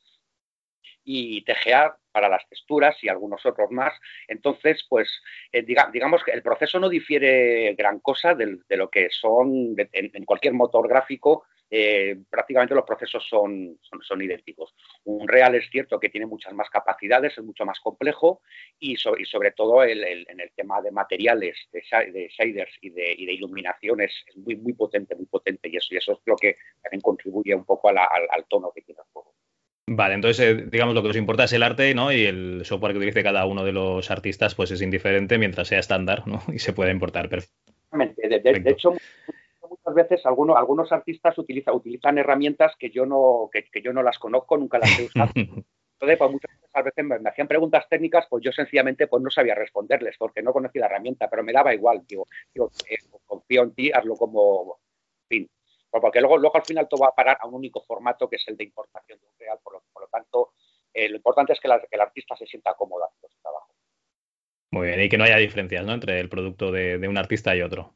[1.06, 3.92] y TGA para las texturas y algunos otros más.
[4.26, 5.08] Entonces, pues
[5.52, 10.54] eh, digamos que el proceso no difiere gran cosa de, lo que son en, cualquier
[10.54, 14.74] motor gráfico eh, prácticamente los procesos son, son, idénticos.
[15.04, 18.40] Un real es cierto que tiene muchas más capacidades, es mucho más complejo
[18.78, 21.82] y, sobre todo en el tema de materiales, de,
[22.28, 25.96] shaders y de, y de iluminación es, muy, muy potente, muy potente y eso, y
[25.96, 27.96] eso es lo que también contribuye un poco al,
[28.48, 29.34] tono que tiene el juego.
[29.88, 32.12] Vale, entonces eh, digamos lo que nos importa es el arte, ¿no?
[32.12, 35.78] Y el software que utilice cada uno de los artistas pues es indiferente mientras sea
[35.78, 36.42] estándar, ¿no?
[36.52, 38.28] Y se puede importar perfectamente.
[38.28, 38.94] de hecho,
[39.86, 44.18] muchas veces algunos, algunos artistas utiliza, utilizan herramientas que yo no, que, yo no las
[44.18, 45.30] conozco, nunca las he usado.
[45.98, 50.16] Entonces, pues muchas veces, me, hacían preguntas técnicas, pues yo sencillamente pues no sabía responderles
[50.18, 54.14] porque no conocía la herramienta, pero me daba igual, digo, eh, confío en ti, hazlo
[54.16, 54.78] como
[55.28, 55.48] fin.
[55.90, 58.36] Pues porque luego, luego al final todo va a parar a un único formato que
[58.36, 60.52] es el de importación de un real, por lo, por lo tanto,
[60.92, 63.74] eh, lo importante es que, el artista se sienta cómodo haciendo su trabajo.
[64.72, 65.94] Muy bien, y que no haya diferencias ¿no?
[65.94, 67.94] entre el producto de un artista y otro.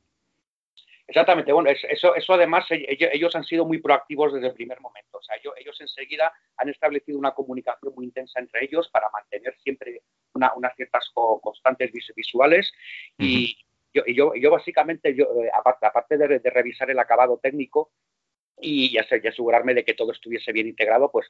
[1.10, 5.18] Exactamente, bueno, eso, eso además ellos, han sido muy proactivos desde el primer momento.
[5.18, 10.02] O sea, ellos, enseguida han establecido una comunicación muy intensa entre ellos para mantener siempre
[10.34, 12.72] unas ciertas constantes visuales.
[13.18, 13.58] Y
[13.92, 17.90] yo, yo, yo, básicamente, yo, eh, aparte, aparte de, revisar el acabado técnico
[18.60, 21.28] y, asegurarme de que todo estuviese bien integrado, pues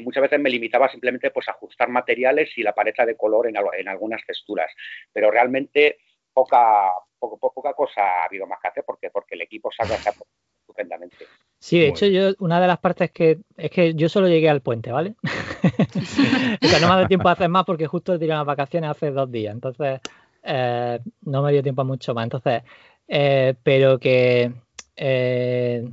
[0.00, 3.54] muchas veces me limitaba simplemente pues, a ajustar materiales y la paleta de color en,
[3.78, 4.72] en algunas texturas.
[5.12, 5.98] Pero realmente
[6.32, 9.86] poca, poca cosa ha habido más que hacer porque, porque el equipo se ha
[10.60, 11.26] estupendamente.
[11.58, 14.62] Sí, de hecho, yo una de las partes que es que yo solo llegué al
[14.62, 15.14] puente, ¿vale?
[15.22, 18.90] o sea, no me ha dado tiempo a hacer más porque justo tiré las vacaciones
[18.90, 20.00] hace dos días, entonces
[20.42, 22.24] eh, no me dio tiempo a mucho más.
[22.24, 22.62] Entonces,
[23.08, 24.52] eh, pero que
[24.96, 25.88] eh,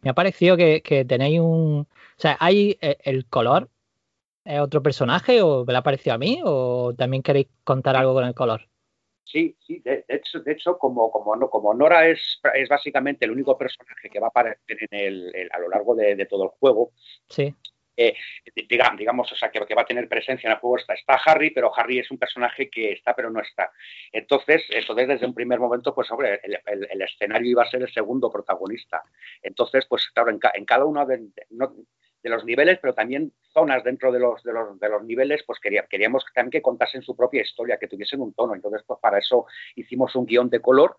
[0.00, 1.86] me ha parecido que, que, tenéis un.
[1.86, 3.68] O sea, hay el color,
[4.44, 8.14] ¿es otro personaje o me lo ha parecido a mí o también queréis contar algo
[8.14, 8.68] con el color?
[9.24, 13.30] Sí, sí, de, hecho, de hecho como, como, no, como Nora es, es básicamente el
[13.30, 16.92] único personaje que va a aparecer en el, a lo largo de, todo el juego,
[17.28, 17.54] sí.
[17.94, 18.14] Eh,
[18.68, 21.50] digamos, o sea, que, que, va a tener presencia en el juego está, está Harry,
[21.50, 23.70] pero Harry es un personaje que está pero no está.
[24.10, 28.30] Entonces, eso desde un primer momento, pues hombre, el, escenario iba a ser el segundo
[28.30, 29.02] protagonista.
[29.42, 31.28] Entonces, pues claro, en, cada uno de,
[32.22, 35.58] de los niveles, pero también zonas dentro de los, de los, de los niveles, pues
[35.60, 38.54] queríamos también que contasen su propia historia, que tuviesen un tono.
[38.54, 40.98] Entonces, pues para eso hicimos un guion de color,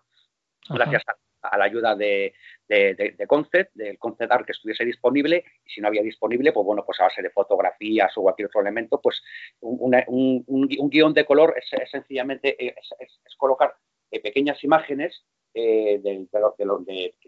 [0.68, 1.02] gracias
[1.42, 2.32] a, la ayuda de,
[2.68, 6.84] de, Concept, del Concept Art que estuviese disponible, y si no había disponible, pues bueno,
[6.84, 9.22] pues a base de fotografías o cualquier otro elemento, pues
[9.60, 13.74] un, un, guion de color es, sencillamente es, colocar
[14.10, 16.26] eh, pequeñas imágenes eh, de,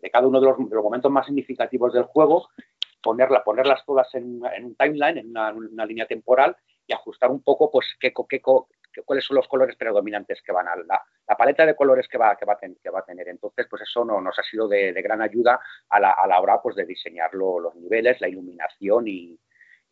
[0.03, 2.49] de, cada uno de los, momentos más significativos del juego
[3.07, 7.87] ponerla, ponerlas todas en, un timeline, en una, línea temporal y ajustar un poco pues
[8.01, 8.41] qué, qué,
[9.05, 12.35] cuáles son los colores predominantes que van a la, la paleta de colores que va,
[12.35, 13.29] que va, a, que va a tener.
[13.29, 16.61] Entonces, pues eso no, nos ha sido de, gran ayuda a la, a la, hora
[16.61, 19.39] pues, de diseñar los niveles, la iluminación y,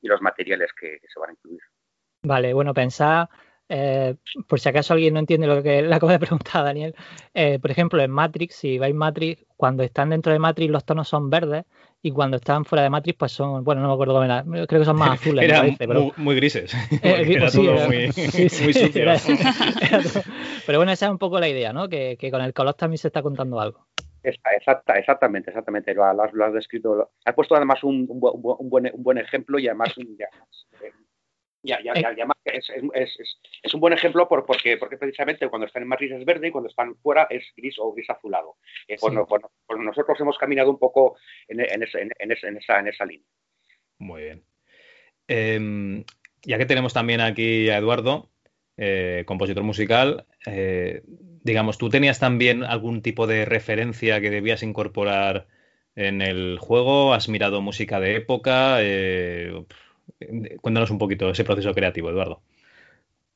[0.02, 1.60] los materiales que, se van a incluir.
[2.24, 3.26] Vale, bueno, pensad
[3.70, 6.94] eh, por si acaso alguien no entiende lo que le acabo de preguntar Daniel,
[7.32, 11.08] eh, por ejemplo, en Matrix, si vais Matrix, cuando están dentro de Matrix los tonos
[11.08, 11.64] son verdes
[12.04, 14.80] y cuando están fuera de Matrix, pues son, bueno, no me acuerdo cómo era, creo
[14.80, 15.50] que son más azules.
[16.18, 16.76] muy, grises.
[17.02, 18.90] era todo muy, sucio.
[20.66, 21.88] pero bueno, esa es un poco la idea, ¿no?
[21.88, 23.86] Que, con el color también se está contando algo.
[24.22, 25.94] Exacta, exactamente, exactamente.
[25.94, 27.10] Lo, has, descrito.
[27.24, 30.18] Has puesto además un, un, buen, un buen ejemplo y además un,
[31.64, 35.66] ya, ya, ya, ya es, es, es, un buen ejemplo por, porque, porque precisamente cuando
[35.66, 38.56] están en Madrid es verde y cuando están fuera es gris o gris azulado.
[38.86, 41.16] Eh, pues, pues, pues nosotros hemos caminado un poco
[41.48, 41.82] en, en,
[42.18, 43.26] en, esa, en esa línea.
[43.98, 44.44] Muy bien.
[45.26, 46.04] Em,
[46.42, 48.30] ya que tenemos también aquí a Eduardo,
[48.76, 51.02] eh, compositor musical, eh,
[51.42, 55.46] digamos, ¿tú tenías también algún tipo de referencia que debías incorporar
[55.96, 57.14] en el juego?
[57.14, 58.78] ¿Has mirado música de época?
[60.60, 62.42] Cuéntanos un poquito ese proceso creativo, Eduardo.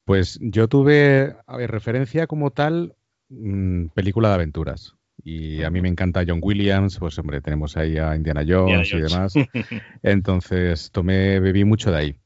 [0.04, 2.94] Pues yo tuve referencia como tal
[3.28, 4.94] mm, película de aventuras.
[5.22, 9.00] Y a mí me encanta John Williams, pues hombre, tenemos ahí a Indiana Jones, y
[9.00, 9.34] demás.
[10.02, 12.16] Entonces tomé, bebí mucho de ahí.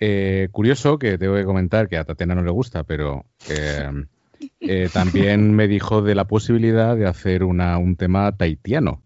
[0.00, 3.88] Eh, curioso que tengo que comentar que a Tatiana no le gusta, pero eh,
[4.60, 9.02] eh, también me dijo de la posibilidad de hacer una, un tema taitiano.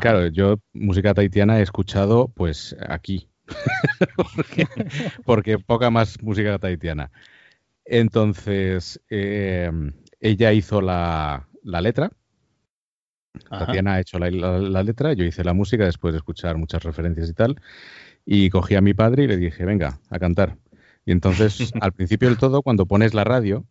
[0.00, 3.29] Claro, yo música taitiana he escuchado pues aquí,
[5.24, 7.10] porque, poca más música taitiana.
[7.84, 9.70] Entonces, eh,
[10.20, 12.10] ella hizo la, letra.
[13.48, 17.34] Tatiana ha hecho la, letra, yo hice la música después de escuchar muchas referencias y
[17.34, 17.60] tal.
[18.24, 20.56] Y cogí a mi padre y le dije, venga, a cantar.
[21.04, 23.66] Y entonces, al principio del todo, cuando pones la radio,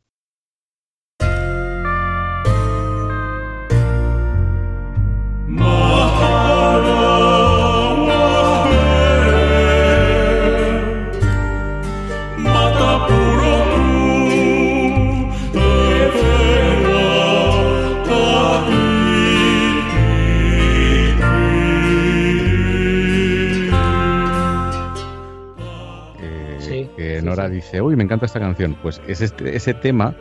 [27.60, 28.76] dice, uy, me encanta esta canción.
[28.82, 30.16] Pues ese tema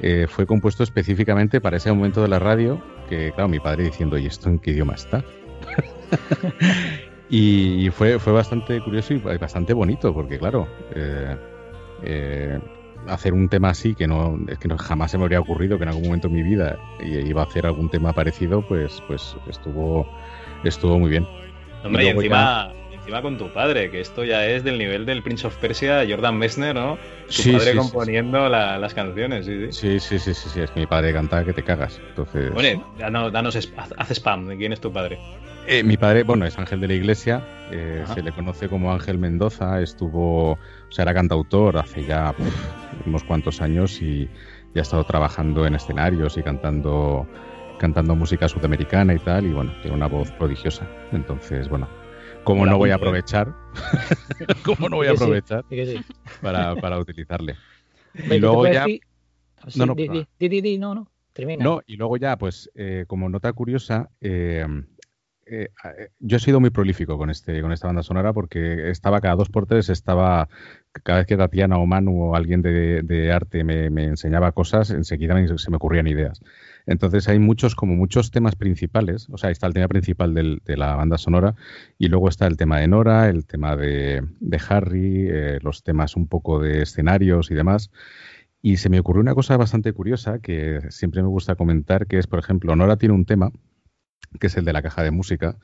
[0.00, 4.18] eh, fue compuesto específicamente para ese momento de la radio, que claro, mi padre diciendo,
[4.18, 5.24] ¿y esto en qué idioma está?
[7.30, 11.36] y fue, fue bastante curioso y bastante bonito, porque claro, eh,
[12.02, 12.58] eh,
[13.06, 15.84] hacer un tema así, que no, es que no, jamás se me habría ocurrido que
[15.84, 20.06] en algún momento de mi vida iba a hacer algún tema parecido, pues, pues estuvo,
[20.64, 21.26] estuvo muy bien.
[21.84, 22.72] Hombre, y, encima
[23.04, 26.38] encima con tu padre, que esto ya es del nivel del Prince of Persia, Jordan
[26.38, 26.96] Messner, ¿no?
[27.28, 30.00] Tu padre componiendo las canciones, sí sí.
[30.00, 30.32] sí sí.
[30.32, 32.00] sí, es que mi padre canta que te cagas.
[32.08, 32.50] Entonces...
[32.54, 35.18] Bueno, danos, danos haz spam, ¿de quién es tu padre?
[35.66, 39.18] Eh, mi padre, bueno, es Ángel de la Iglesia, eh, se le conoce como Ángel
[39.18, 42.34] Mendoza, estuvo, o sea, era cantautor hace ya
[43.04, 44.30] unos cuantos años y
[44.74, 47.26] ya ha estado trabajando en escenarios y cantando
[47.78, 50.86] cantando música sudamericana y tal, y bueno, tiene una voz prodigiosa.
[51.12, 51.88] Entonces, bueno,
[52.44, 53.54] ¿Cómo no voy a aprovechar?
[54.64, 55.64] ¿Cómo no voy a aprovechar
[56.42, 57.56] para, para utilizarle?
[58.30, 58.86] Y luego ya...
[59.74, 60.26] No, no, no,
[60.78, 61.08] no,
[61.58, 64.64] No, y luego ya, pues, eh, como nota curiosa, eh,
[65.46, 65.68] eh,
[66.20, 69.50] yo he sido muy prolífico con este con esta banda sonora porque estaba cada dos
[69.50, 70.48] por tres, estaba
[71.02, 75.34] cada vez que Tatiana o Manu o alguien de, arte me, me, enseñaba cosas, enseguida
[75.58, 76.40] se me ocurrían ideas.
[76.86, 80.96] Entonces hay muchos, como muchos temas principales, o sea, está el tema principal de la
[80.96, 81.54] banda sonora
[81.98, 84.22] y luego está el tema de Nora, el tema de,
[84.68, 87.90] Harry, eh, los temas un poco de escenarios y demás.
[88.60, 92.26] Y se me ocurrió una cosa bastante curiosa que siempre me gusta comentar, que es,
[92.26, 93.50] por ejemplo, Nora tiene un tema,
[94.40, 95.58] que es el de la caja de música,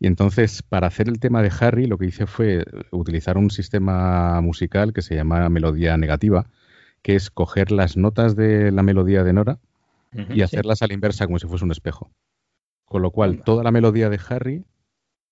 [0.00, 4.40] y entonces, para hacer el tema de Harry, lo que hice fue utilizar un sistema
[4.40, 6.46] musical que se llama melodía negativa,
[7.02, 9.58] que es coger las notas de la melodía de Nora
[10.12, 12.10] y hacerlas a la inversa como si fuese un espejo.
[12.84, 14.64] Con lo cual, toda la melodía de Harry,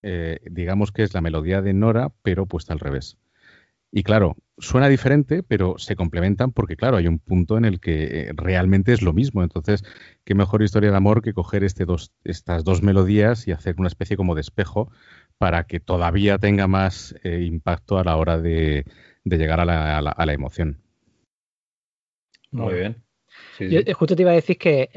[0.03, 3.19] eh, digamos que es la melodía de Nora, pero puesta al revés.
[3.91, 8.05] Y claro, suena diferente, pero se complementan porque, claro, hay un punto en el que
[8.05, 9.43] eh, realmente es lo mismo.
[9.43, 9.85] Entonces,
[10.25, 13.89] qué mejor historia de amor que coger este dos, estas dos melodías y hacer una
[13.89, 14.91] especie como de espejo
[15.39, 18.85] para que todavía tenga más eh, impacto a la hora de,
[19.25, 20.83] llegar a la emoción.
[22.51, 23.06] Muy bien.
[23.59, 24.91] Yo eh, justo te iba a decir que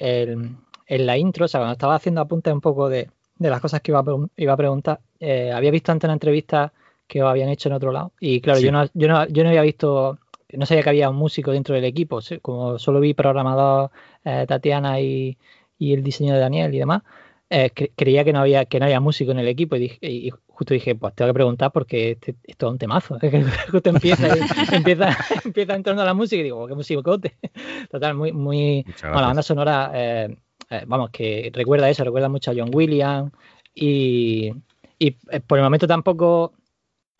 [0.89, 3.91] en la intro, o sea, cuando estaba haciendo apuntes un poco de, las cosas que
[3.91, 4.03] iba a,
[4.37, 6.73] iba a preguntar, eh, había visto antes una entrevista
[7.07, 8.11] que os habían hecho en otro lado.
[8.19, 10.17] Y claro, yo, no, yo, no, yo no había visto,
[10.51, 12.19] no sabía que había un músico dentro del equipo.
[12.41, 13.91] Como solo vi programador
[14.25, 15.37] eh, Tatiana y,
[15.79, 17.03] el diseño de Daniel y demás.
[17.51, 20.29] Eh, creía que no había que no había músico en el equipo y, dije, y,
[20.45, 23.17] justo dije, pues tengo que preguntar porque este, esto es un temazo.
[23.71, 24.27] justo empieza,
[24.71, 27.37] empieza, empieza en torno a la música y digo, oh, qué musicote.
[27.91, 28.85] Total, muy, muy.
[29.01, 30.37] Bueno, la banda sonora, eh,
[30.69, 33.31] eh, vamos, que recuerda eso, recuerda mucho a John Williams
[33.73, 34.51] y,
[34.99, 36.53] y por el momento tampoco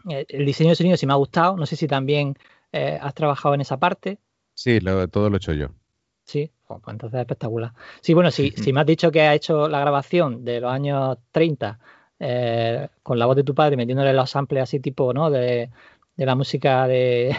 [0.07, 1.57] el diseño de sonido sí me ha gustado.
[1.57, 2.37] No sé si también
[2.71, 4.19] has trabajado en esa parte.
[4.53, 4.79] Sí,
[5.11, 5.69] todo lo he hecho yo.
[6.23, 7.73] Sí, pues entonces es espectacular.
[8.01, 11.17] Sí, bueno, si, si me has dicho que has hecho la grabación de los años
[11.31, 11.79] 30
[12.19, 15.31] eh, con la voz de tu padre metiéndole los samples así tipo, ¿no?
[15.31, 15.69] De,
[16.17, 17.35] la música de,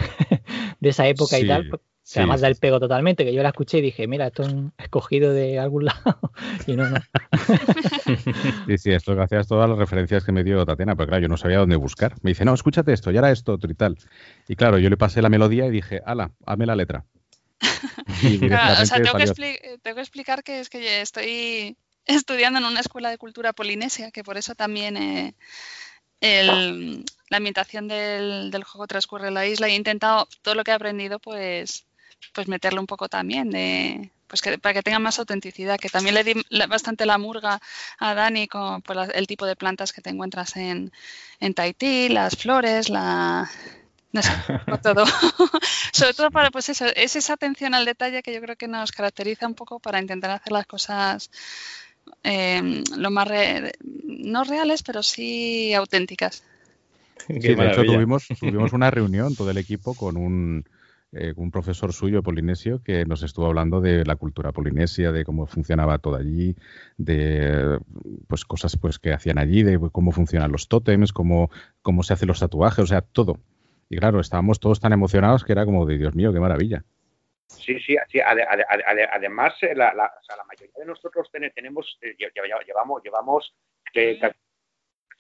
[0.81, 3.78] esa época y tal, pues, que además da el pego totalmente, que yo la escuché
[3.78, 6.18] y dije, mira, esto es escogido de algún lado
[6.66, 6.97] y no, no.
[8.66, 11.28] Sí, sí, esto gracias a todas las referencias que me dio Tatiana, pero claro, yo
[11.28, 12.14] no sabía dónde buscar.
[12.22, 13.97] Me dice, no, escúchate esto, ya era esto, otro y tal.
[14.49, 17.05] Y claro, yo le pasé la melodía y dije, ala, hazme la letra.
[18.80, 23.52] o sea, tengo que, explicar que es que estoy estudiando en una escuela de cultura
[23.52, 25.34] polinesia, que por eso también eh,
[27.28, 29.68] la ambientación del, juego transcurre en la isla.
[29.68, 31.84] Y he intentado todo lo que he aprendido, pues,
[32.32, 36.14] pues meterlo un poco también de, pues que, para que tenga más autenticidad, que también
[36.14, 36.34] le di
[36.68, 37.61] bastante la murga
[37.98, 38.82] a Dani con
[39.14, 40.92] el tipo de plantas que te encuentras en,
[41.40, 43.50] en Tahití, las flores, la,
[44.12, 44.32] no sé,
[44.66, 45.04] por todo.
[45.92, 48.92] Sobre todo para, pues eso, es esa atención al detalle que yo creo que nos
[48.92, 51.30] caracteriza un poco para intentar hacer las cosas
[52.22, 53.28] em, lo más,
[54.04, 56.42] no reales, pero sí auténticas.
[57.28, 60.64] Sí, de hecho tuvimos, tuvimos una reunión, todo el equipo, con un,
[61.12, 65.46] eh, un profesor suyo polinesio que nos estuvo hablando de la cultura polinesia, de cómo
[65.46, 66.56] funcionaba todo allí,
[66.96, 67.78] de
[68.26, 71.50] pues cosas pues que hacían allí, de cómo funcionan los tótems, cómo,
[71.82, 73.38] cómo se hacen los tatuajes, o sea, todo.
[73.91, 76.84] Y claro, estábamos todos tan emocionados que era como de Dios mío, qué maravilla.
[77.49, 78.20] Sí, sí, sí.
[78.20, 79.93] además, eh, la,
[80.47, 82.16] mayoría de nosotros tenemos, eh,
[82.64, 83.53] llevamos, llevamos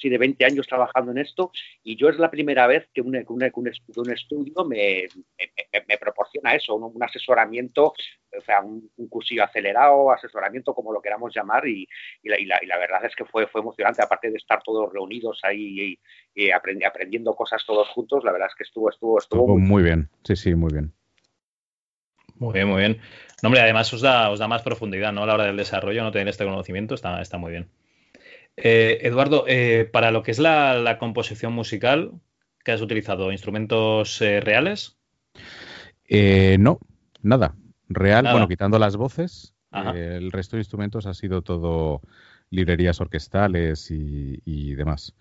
[0.08, 1.50] de 20 años trabajando en esto
[1.82, 5.08] y yo es la primera vez que un, estudio me,
[5.98, 11.86] proporciona eso, un, asesoramiento, o sea, un, cursillo acelerado, asesoramiento, como lo queramos llamar, y,
[12.22, 15.98] la, verdad es que fue, fue emocionante, aparte de estar todos reunidos ahí
[16.34, 20.08] y, aprendiendo cosas todos juntos, la verdad es que estuvo, estuvo, estuvo, muy, bien.
[20.24, 20.92] sí, sí, muy bien.
[22.36, 22.98] Muy bien, muy bien.
[23.42, 25.24] No, hombre, además os da, os da más profundidad, ¿no?
[25.24, 27.68] A la hora del desarrollo, no tener este conocimiento está, está muy bien.
[28.56, 32.12] Eh, Eduardo, eh, para lo que es la, composición musical,
[32.64, 33.32] ¿qué has utilizado?
[33.32, 34.98] ¿Instrumentos eh, reales?
[36.58, 36.80] no,
[37.22, 37.54] nada.
[37.88, 42.02] Real, bueno, quitando las voces, el resto de instrumentos ha sido todo
[42.50, 45.14] librerías orquestales y demás.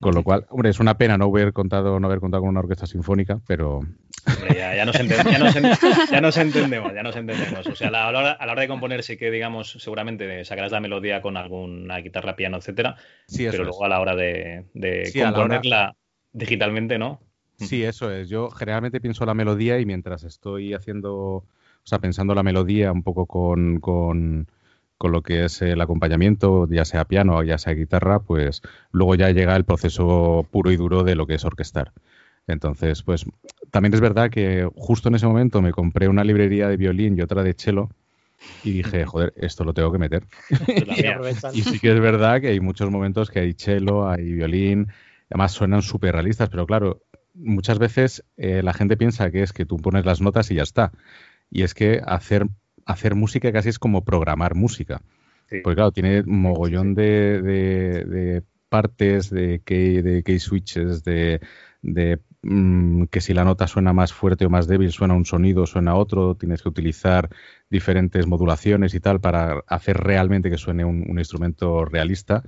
[0.00, 2.60] Con lo cual, hombre, es una pena no haber contado, no haber contado con una
[2.60, 3.80] orquesta sinfónica, pero.
[4.54, 5.32] Ya, nos entendemos,
[6.10, 7.66] ya, nos entendemos, ya nos entendemos.
[7.66, 10.72] O sea, a la, hora, a la hora de componer sí que, digamos, seguramente sacarás
[10.72, 12.96] la melodía con alguna guitarra, piano, etcétera.
[13.26, 14.64] Sí, pero luego a la hora de,
[15.22, 15.96] componerla
[16.32, 17.20] digitalmente, ¿no?
[17.56, 18.28] Sí, eso es.
[18.28, 21.46] Yo generalmente pienso la melodía y mientras estoy haciendo, o
[21.84, 23.80] sea, pensando la melodía un poco con
[24.98, 29.14] con lo que es el acompañamiento, ya sea piano o ya sea guitarra, pues luego
[29.14, 31.92] ya llega el proceso puro y duro de lo que es orquestar.
[32.48, 33.24] Entonces, pues
[33.70, 37.20] también es verdad que justo en ese momento me compré una librería de violín y
[37.20, 37.88] otra de cello
[38.62, 40.26] y dije, joder, esto lo tengo que meter.
[41.52, 44.88] y sí que es verdad que hay muchos momentos que hay cello, hay violín,
[45.30, 47.02] además suenan súper realistas, pero claro,
[47.34, 50.62] muchas veces eh, la gente piensa que es que tú pones las notas y ya
[50.62, 50.92] está.
[51.50, 52.46] Y es que hacer
[52.88, 55.02] hacer música casi es como programar música.
[55.62, 61.40] Porque claro, tiene un mogollón de, partes, de key, de key switches, de,
[62.42, 65.94] mm, que si la nota suena más fuerte o más débil, suena un sonido, suena
[65.96, 67.30] otro, tienes que utilizar
[67.70, 72.44] diferentes modulaciones y tal para hacer realmente que suene un, instrumento realista.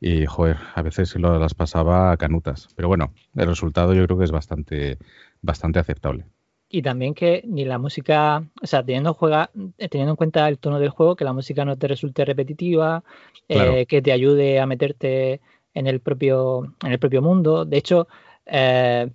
[0.00, 2.68] Y, joder, a veces lo, las pasaba a canutas.
[2.76, 4.98] Pero bueno, el resultado yo creo que es bastante,
[5.42, 6.26] bastante aceptable
[6.68, 9.50] y también que ni la música, o sea, teniendo, juega,
[9.90, 13.02] teniendo en cuenta el tono del juego, que la música no te resulte repetitiva,
[13.48, 15.40] eh, que te ayude a meterte
[15.72, 17.64] en el propio, en el propio mundo.
[17.64, 18.08] De hecho,
[18.44, 19.10] eh,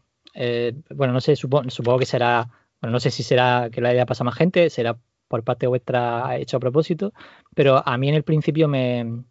[0.90, 2.50] bueno, no sé, supongo, supongo que será,
[2.82, 5.68] bueno, no sé si será que la idea pasa a más gente, será por parte
[5.68, 7.14] vuestra hecho a propósito,
[7.56, 9.24] pero a mí en el principio me,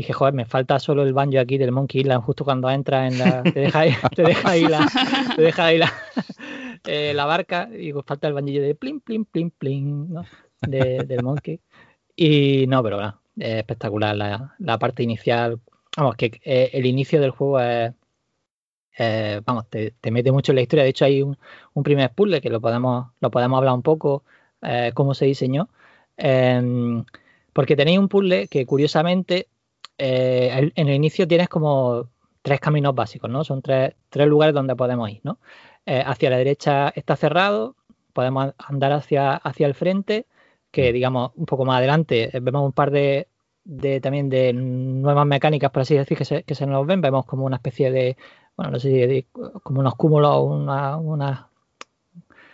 [0.00, 3.18] dije, joder, me falta solo el banjo aquí del Monkey Island, justo cuando entra en
[3.18, 3.42] la.
[3.42, 4.86] Te deja ahí, te deja ahí la.
[5.36, 5.92] Te deja ahí la,
[6.86, 10.24] eh, la barca, y digo, falta el banjillo de plin, plin, plin, plin, ¿no?
[10.62, 11.60] De, del Monkey.
[12.16, 15.60] Y no, pero bueno, es espectacular la, la, parte inicial.
[15.96, 17.92] Vamos, que eh, el inicio del juego es.
[19.46, 20.84] Vamos, te, te, mete mucho en la historia.
[20.84, 21.36] De hecho, hay un,
[21.74, 24.24] un primer puzzle que lo podemos, lo podemos hablar un poco,
[24.62, 25.68] eh, cómo se diseñó.
[26.16, 27.04] Em,
[27.52, 29.48] Porque tenéis un puzzle que curiosamente
[29.98, 32.08] eh, en el inicio tienes como
[32.42, 33.44] tres caminos básicos, ¿no?
[33.44, 35.38] Son tres, tres lugares donde podemos ir, ¿no?
[35.86, 37.76] Eh, hacia la derecha está cerrado,
[38.12, 40.26] podemos andar hacia, hacia el frente,
[40.70, 43.28] que digamos un poco más adelante eh, vemos un par de,
[43.64, 47.24] de también de nuevas mecánicas, por así decir, que se, que se nos ven, vemos
[47.26, 48.16] como una especie de,
[48.60, 49.24] bueno, no sé
[49.62, 51.48] como unos cúmulos, una, una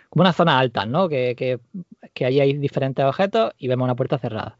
[0.09, 1.09] como una zona alta, ¿no?
[1.09, 4.57] Que, que, ahí hay diferentes objetos y vemos una puerta cerrada.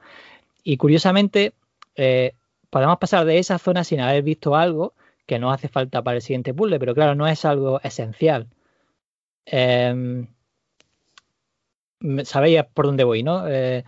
[0.62, 1.54] Y curiosamente,
[1.96, 2.34] eh,
[2.70, 4.94] podemos pasar de esa zona sin haber visto algo
[5.26, 8.48] que no hace falta para el siguiente puzzle, pero claro, no es algo esencial.
[9.46, 10.28] Em,
[12.26, 13.48] sabéis por dónde voy, ¿no?
[13.48, 13.86] Eh,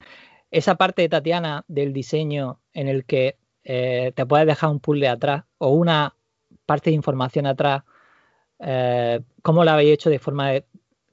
[0.49, 3.36] esa parte de Tatiana del diseño en el que
[3.66, 6.16] eh, te puedes dejar un puzzle atrás o una
[6.70, 7.82] parte de información atrás,
[8.59, 10.51] eh, ¿cómo lo habéis hecho de forma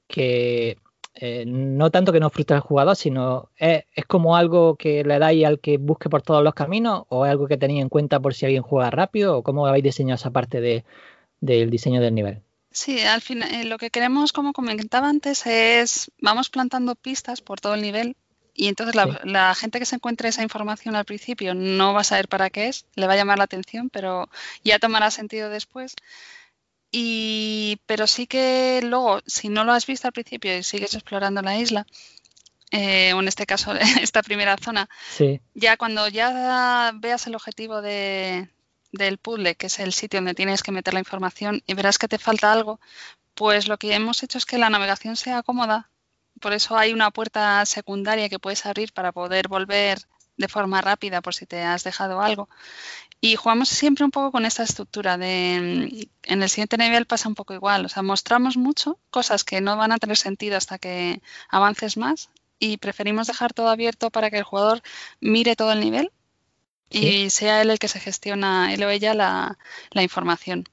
[0.07, 0.77] que
[1.15, 5.45] eh, no tanto que no frustre al jugador, sino es, como algo que le dais
[5.45, 8.35] al que busque por todos los caminos o es algo que tenéis en cuenta por
[8.35, 10.85] si alguien juega rápido o cómo habéis diseñado esa parte de,
[11.41, 12.43] del diseño del nivel?
[12.69, 17.59] Sí, al final eh, lo que queremos, como comentaba antes, es vamos plantando pistas por
[17.59, 18.15] todo el nivel
[18.57, 22.27] y entonces la, gente que se encuentre esa información al principio no va a saber
[22.27, 24.27] para qué es, le va a llamar la atención, pero
[24.63, 25.95] ya tomará sentido después.
[26.91, 31.43] Y, pero sí que luego, si no lo has visto al principio y sigues explorando
[31.43, 31.85] la isla,
[32.71, 34.89] eh, o en este caso esta primera zona,
[35.53, 38.49] ya cuando ya veas el objetivo de,
[38.91, 42.07] del puzzle, que es el sitio donde tienes que meter la información, y verás que
[42.07, 42.79] te falta algo,
[43.35, 45.91] pues lo que hemos hecho es que la navegación sea cómoda.
[46.39, 49.99] Por eso hay una puerta secundaria que puedes abrir para poder volver
[50.37, 52.47] de forma rápida por si te has dejado algo.
[53.19, 57.35] Y jugamos siempre un poco con esta estructura de en el siguiente nivel pasa un
[57.35, 61.21] poco igual, o sea, mostramos mucho cosas que no van a tener sentido hasta que
[61.49, 62.29] avances más
[62.59, 64.81] y preferimos dejar todo abierto para que el jugador
[65.19, 66.11] mire todo el nivel
[66.89, 69.57] y sea él el que se gestiona, él o ella, la,
[69.91, 70.65] la información.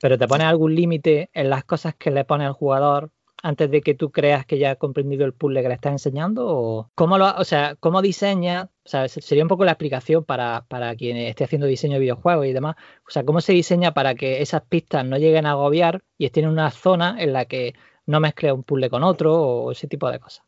[0.00, 3.10] ¿Pero te pone algún límite en las cosas que le pone al jugador
[3.42, 6.46] antes de que tú creas que ya ha comprendido el puzzle que le estás enseñando?
[6.48, 8.70] ¿O cómo, lo, o sea, cómo diseña?
[8.84, 12.46] O sea, sería un poco la explicación para, para quien esté haciendo diseño de videojuegos
[12.46, 12.76] y demás.
[13.06, 16.44] O sea, ¿cómo se diseña para que esas pistas no lleguen a agobiar y estén
[16.44, 17.74] en una zona en la que
[18.06, 20.44] no mezcle un puzzle con otro o ese tipo de cosas?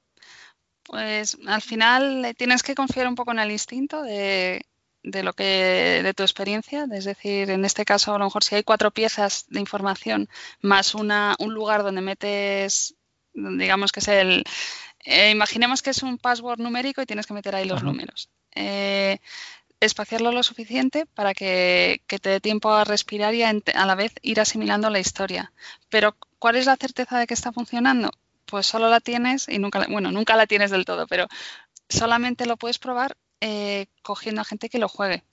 [0.85, 4.65] Pues al final tienes que confiar un poco en el instinto de
[5.03, 8.55] de lo que de tu experiencia, es decir, en este caso a lo mejor si
[8.55, 10.29] hay cuatro piezas de información
[10.61, 12.95] más una, un lugar donde metes,
[13.33, 14.45] digamos que es el,
[15.05, 18.29] eh, imaginemos que es un password numérico y tienes que meter ahí los números.
[18.55, 19.19] Eh,
[19.81, 24.13] espaciarlo lo suficiente para que, te dé tiempo a respirar y a, a, la vez
[24.23, 25.53] ir asimilando la historia.
[25.89, 28.11] Pero, ¿cuál es la certeza de que está funcionando?
[28.45, 31.29] Pues solo la tienes y nunca, bueno, nunca la tienes del todo, pero
[31.89, 35.25] solamente lo puedes probar eh, cogiendo a gente que lo juegue.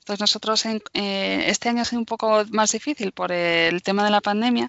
[0.00, 4.10] Entonces nosotros eh, este año ha sido un poco más difícil por el tema de
[4.10, 4.68] la pandemia,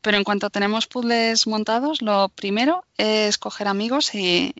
[0.00, 4.54] pero en cuanto tenemos puzzles montados, lo primero es coger amigos y,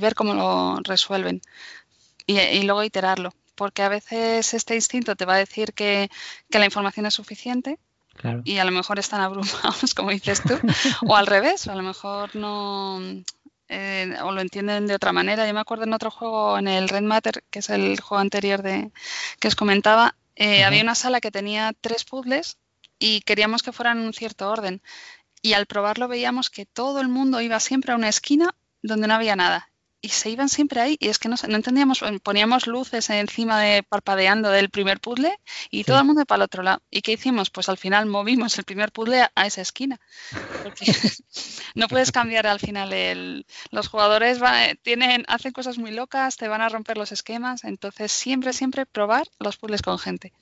[0.00, 1.42] ver cómo lo resuelven
[2.26, 6.10] y, luego iterarlo, porque a veces este instinto te va a decir que,
[6.50, 7.78] que la información es suficiente
[8.44, 10.58] y a lo mejor están abrumados, como dices tú,
[11.06, 13.00] o al revés, o a lo mejor no,
[13.68, 15.46] eh, o lo entienden de otra manera.
[15.46, 18.62] Yo me acuerdo en otro juego, en el Red Matter, que es el juego anterior
[18.62, 18.90] de,
[19.40, 22.58] que os comentaba, eh, había una sala que tenía tres puzzles
[22.98, 24.82] y queríamos que fueran en un cierto orden.
[25.42, 29.14] Y al probarlo veíamos que todo el mundo iba siempre a una esquina donde no
[29.14, 29.70] había nada
[30.00, 33.82] y se iban siempre ahí y es que no, no, entendíamos, poníamos luces encima de
[33.82, 35.38] parpadeando del primer puzzle
[35.70, 36.80] y todo el mundo para el otro lado.
[36.90, 37.50] ¿Y qué hicimos?
[37.50, 39.98] Pues al final movimos el primer puzzle a, esa esquina.
[40.62, 40.84] Porque
[41.74, 44.40] no puedes cambiar al final el, los jugadores
[44.82, 49.26] tienen, hacen cosas muy locas, te van a romper los esquemas, entonces siempre, siempre probar
[49.40, 50.32] los puzzles con gente.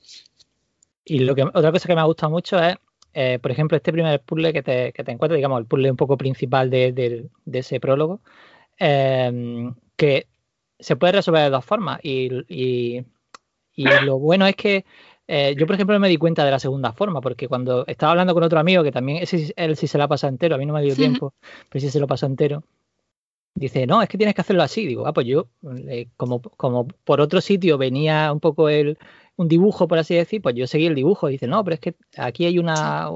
[1.03, 2.75] Y lo que, otra cosa que me ha gustado mucho es
[3.13, 5.97] eh, por ejemplo, este primer puzzle que te, que te encuentras, digamos, el puzzle un
[5.97, 6.91] poco principal de,
[7.45, 8.21] de ese prólogo,
[8.79, 10.27] Em, que
[10.79, 11.99] se puede resolver de dos formas.
[12.03, 12.29] Y,
[13.75, 14.85] lo bueno es que
[15.27, 18.33] eh, yo, por ejemplo, me di cuenta de la segunda forma, porque cuando estaba hablando
[18.33, 19.23] con otro amigo, que también
[19.55, 21.33] él sí se la pasa entero, a mí no me dio tiempo,
[21.69, 22.63] pero sí se lo pasa entero,
[23.57, 24.85] dice, no, es que tienes que hacerlo así.
[24.85, 25.47] Digo, ah, pues yo,
[25.89, 28.97] eh, como, como por otro sitio venía un poco el,
[29.37, 31.29] un dibujo, por así decir, pues yo seguí el dibujo.
[31.29, 33.09] Y dice, no, pero es que aquí hay una.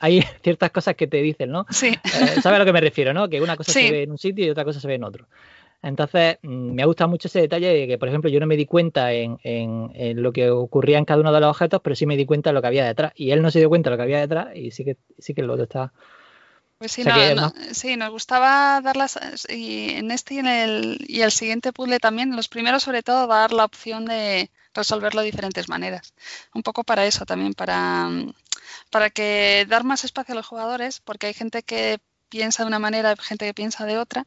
[0.00, 1.66] Hay ciertas cosas que te dicen, ¿no?
[1.70, 1.88] Sí.
[1.88, 3.28] Eh, ¿Sabes a lo que me refiero, no?
[3.28, 5.26] Que una cosa se ve en un sitio y otra cosa se ve en otro.
[5.82, 8.64] Entonces, mm, me gusta mucho ese detalle de que, por ejemplo, yo no me di
[8.64, 12.16] cuenta en, en, lo que ocurría en cada uno de los objetos, pero sí me
[12.16, 13.12] di cuenta de lo que había detrás.
[13.14, 15.34] Y él no se dio cuenta de lo que había detrás y sí que, sí
[15.34, 15.92] que el otro está,
[16.78, 17.04] Pues sí,
[17.72, 19.18] sí, nos gustaba darlas
[19.48, 23.26] y en este y en el, y el siguiente puzzle también, los primeros sobre todo
[23.26, 26.12] dar la opción de resolverlo de diferentes maneras.
[26.52, 28.10] Un poco para eso también, para,
[28.90, 31.98] para que dar más espacio a los jugadores, porque hay gente que
[32.28, 34.26] piensa de una manera, hay gente que piensa de otra,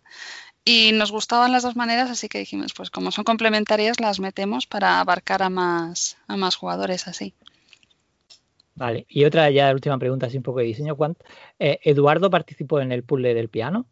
[0.66, 4.68] y nos gustaban las dos maneras, así que dijimos, pues como son complementarias, las metemos
[4.68, 7.34] para abarcar a más, a más jugadores así.
[8.80, 10.96] Vale, y otra ya última pregunta, así un poco de diseño.
[11.60, 13.86] Eh, ¿Eduardo participó en el puzzle del piano?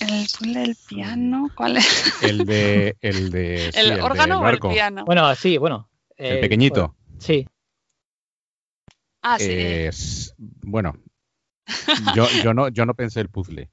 [0.00, 1.48] ¿El puzzle del piano?
[1.54, 2.22] ¿Cuál es?
[2.22, 2.94] El de.
[3.00, 5.06] El, de, ¿El órgano o el piano?
[5.06, 5.88] Bueno, sí, bueno.
[6.18, 6.94] el pequeñito.
[7.18, 7.48] sí.
[9.22, 10.28] Ah, sí.
[10.62, 10.94] bueno,
[12.14, 13.70] yo, yo, no, yo no pensé el puzzle.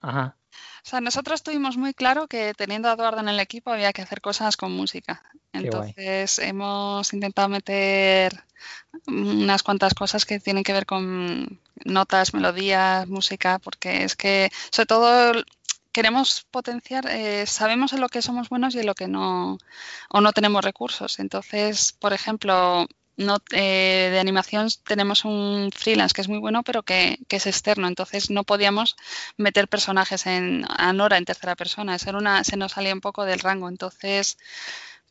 [0.00, 0.36] Ajá.
[0.84, 4.02] O sea, nosotros tuvimos muy claro que teniendo a Eduardo en el equipo había que
[4.02, 5.22] hacer cosas con música.
[5.52, 8.44] Entonces hemos intentado meter
[9.06, 14.86] unas cuantas cosas que tienen que ver con notas, melodías, música, porque es que sobre
[14.86, 15.44] todo
[15.92, 19.58] queremos potenciar, eh, sabemos en lo que somos buenos y en lo que no,
[20.08, 21.18] o no tenemos recursos.
[21.20, 26.82] Entonces, por ejemplo, no, eh, de animación tenemos un freelance que es muy bueno, pero
[26.82, 27.86] que, es externo.
[27.86, 28.96] Entonces no podíamos
[29.36, 31.98] meter personajes en a Nora en tercera persona.
[31.98, 33.68] Ser una, se nos salía un poco del rango.
[33.68, 34.38] Entonces,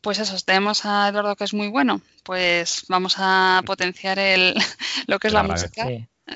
[0.00, 2.00] pues eso, tenemos a Eduardo que es muy bueno.
[2.24, 4.54] Pues vamos a potenciar el,
[5.06, 5.88] lo que es la música.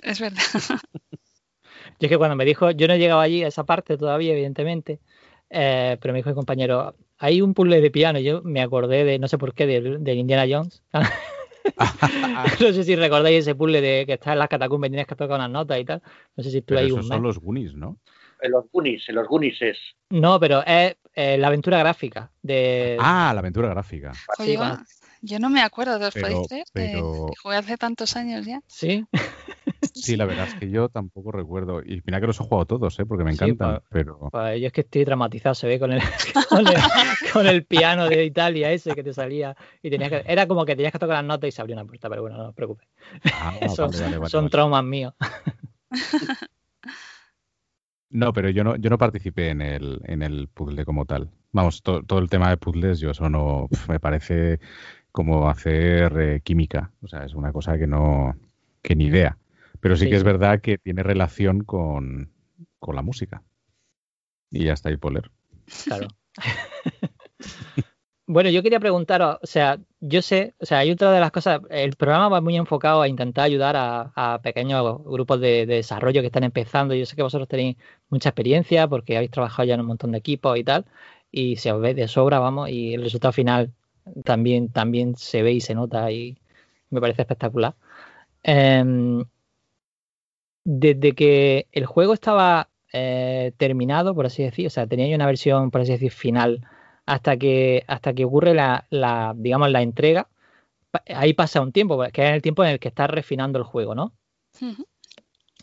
[0.03, 0.43] Es verdad.
[1.99, 4.33] Yo es que cuando me dijo, yo no he llegado allí a esa parte todavía,
[4.33, 5.01] evidentemente,
[5.49, 8.19] eh, pero me dijo el compañero, hay un puzzle de piano.
[8.19, 10.83] Yo me acordé de, no sé por qué, de Indiana Jones.
[12.61, 15.17] no sé si recordáis ese puzzle de que está en las catacumbas y tienes que
[15.17, 16.03] tocar unas notas y tal.
[16.37, 17.99] No sé si tú hay esos son los Goonies, ¿no?
[18.41, 19.79] En los Goonies, en los Goonies es.
[20.11, 22.97] No, pero es eh, la aventura gráfica de.
[23.01, 24.13] Ah, la aventura gráfica.
[24.39, 24.59] Oye,
[25.23, 26.67] yo no me acuerdo, ¿os podéis creer?
[26.73, 27.27] Pero...
[27.43, 28.61] jugué hace tantos años ya.
[28.67, 29.05] Sí.
[29.95, 31.83] Sí, la verdad es que yo tampoco recuerdo.
[31.83, 33.07] Y mira que los he jugado todos, ¿eh?
[33.07, 33.81] porque me encantan.
[33.91, 34.29] pero...
[34.31, 36.03] Pues yo es que estoy traumatizado, se ve con el,
[37.33, 39.57] con el, piano de Italia ese que te salía.
[39.83, 41.85] y tenías que, Era como que tenías que tocar las notas y se abría una
[41.85, 42.87] puerta, pero bueno, no os preocupes.
[43.33, 43.93] Ah, son,
[44.29, 45.15] son traumas míos.
[48.09, 51.29] No, pero yo no, yo no participé en el, en el puzzle como tal.
[51.53, 54.61] Vamos, todo el tema de puzzles, yo eso no me parece
[55.13, 56.93] como hacer eh, química.
[57.03, 58.37] O sea, es una cosa que no,
[58.83, 59.39] que ni idea.
[59.81, 62.33] Pero sí, que es verdad que tiene relación con,
[62.87, 63.43] la música.
[64.51, 65.31] Y ya está ahí Poler.
[65.85, 66.07] Claro.
[68.27, 71.61] bueno, yo quería preguntaros, o sea, yo sé, o sea, hay otra de las cosas,
[71.69, 76.45] el programa va muy enfocado a intentar ayudar a, pequeños grupos de, desarrollo que están
[76.45, 76.95] empezando.
[76.95, 77.77] Yo sé que vosotros tenéis
[78.09, 80.87] mucha experiencia porque habéis trabajado ya en un montón de equipos y tal,
[81.33, 83.73] y se os ve de sobra, vamos, y el resultado final
[84.25, 86.39] también, también se ve y se nota y
[86.91, 87.75] me parece espectacular.
[88.43, 89.25] Em,
[90.69, 95.71] desde que el juego estaba eh, terminado, por así decir, o sea, tenía una versión,
[95.71, 96.67] por así decir, final,
[97.07, 98.85] hasta que, hasta que ocurre la,
[99.37, 100.29] digamos, la entrega,
[101.15, 103.95] ahí pasa un tiempo, que es el tiempo en el que estás refinando el juego,
[103.95, 104.13] ¿no?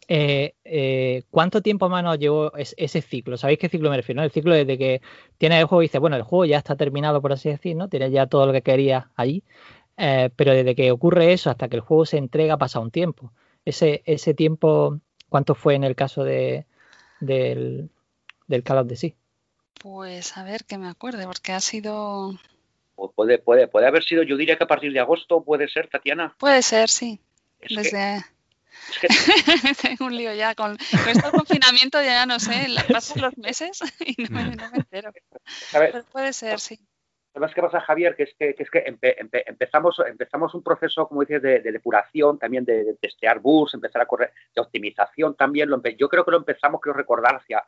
[0.08, 3.36] Eh, eh, ¿Cuánto tiempo más nos llevó ese ciclo?
[3.36, 4.24] ¿Sabéis qué ciclo me refiero?
[4.24, 5.02] El ciclo desde que
[5.38, 7.90] tienes el juego y dices, bueno, el juego ya está terminado, por así decir, ¿no?
[7.90, 9.44] Tienes ya todo lo que querías allí,
[9.98, 13.34] pero desde que ocurre eso hasta que el juego se entrega pasa un tiempo
[13.66, 15.00] ese, ese tiempo,
[15.30, 16.66] ¿cuánto fue en el caso de,
[17.20, 17.90] del,
[18.48, 19.16] del Call of Duty?
[19.82, 22.40] Pues a ver que me acuerde, porque ha sido...
[23.16, 26.36] Puede, puede, puede haber sido, yo diría que a partir de agosto puede ser, Tatiana.
[26.38, 27.20] Puede ser, sí.
[27.70, 28.24] Desde...
[29.82, 34.24] Tengo un lío ya con, con este confinamiento, ya no sé, pasan los meses y
[34.24, 35.12] no me, no me entero.
[36.12, 36.80] puede ser, sí.
[37.34, 38.16] ¿Sabes qué pasa, Javier?
[38.16, 38.84] Que es que, que, es que
[39.48, 44.32] empezamos, empezamos un proceso, como dices, de, depuración, también de, testear bus, empezar a correr,
[44.56, 45.68] de optimización también.
[45.70, 47.64] Lo yo creo que lo empezamos, creo recordar, hacia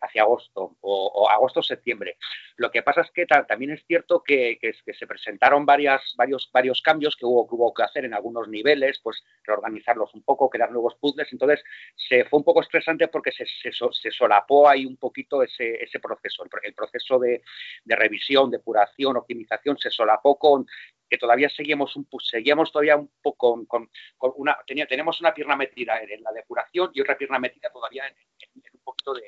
[0.00, 2.16] hacia agosto o, agosto-septiembre.
[2.56, 4.58] Lo que pasa es que también es cierto que,
[4.98, 6.14] se presentaron varios,
[6.52, 10.70] varios cambios que hubo, que que hacer en algunos niveles, pues reorganizarlos un poco, crear
[10.70, 11.32] nuevos puzzles.
[11.32, 11.62] Entonces,
[11.96, 16.44] se fue un poco estresante porque se, se, solapó ahí un poquito ese, ese proceso.
[16.62, 17.42] El, proceso de,
[17.84, 20.66] de, revisión, depuración, optimización se solapó con
[21.08, 25.56] que todavía seguimos un seguíamos todavía un poco con, con, una tenía, tenemos una pierna
[25.56, 28.14] metida en, la depuración y otra pierna metida todavía en,
[28.74, 29.22] un poquito de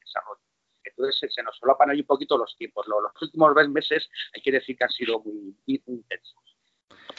[0.00, 0.40] desarrollo.
[0.82, 2.86] Entonces se nos solapan ahí un poquito los tiempos.
[2.86, 6.38] Los, últimos dos meses hay que decir que han sido muy, intensos.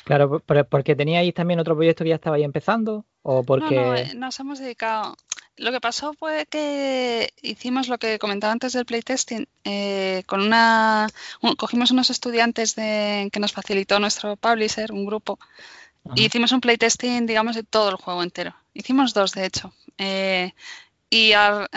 [0.04, 0.40] Claro,
[0.70, 4.40] porque teníais también otro proyecto que ya estaba ahí empezando o porque no, eh, nos
[4.40, 5.16] hemos dedicado.
[5.62, 9.48] Lo que pasó fue que hicimos lo que comentaba antes del playtesting.
[9.64, 11.08] Eh, con una,
[11.56, 15.38] cogimos unos estudiantes de, que nos facilitó nuestro publisher, un grupo,
[16.16, 18.56] y hicimos un playtesting, digamos, de todo el juego entero.
[18.74, 19.72] hicimos dos de hecho.
[20.00, 20.52] Eh,
[21.12, 21.68] y a,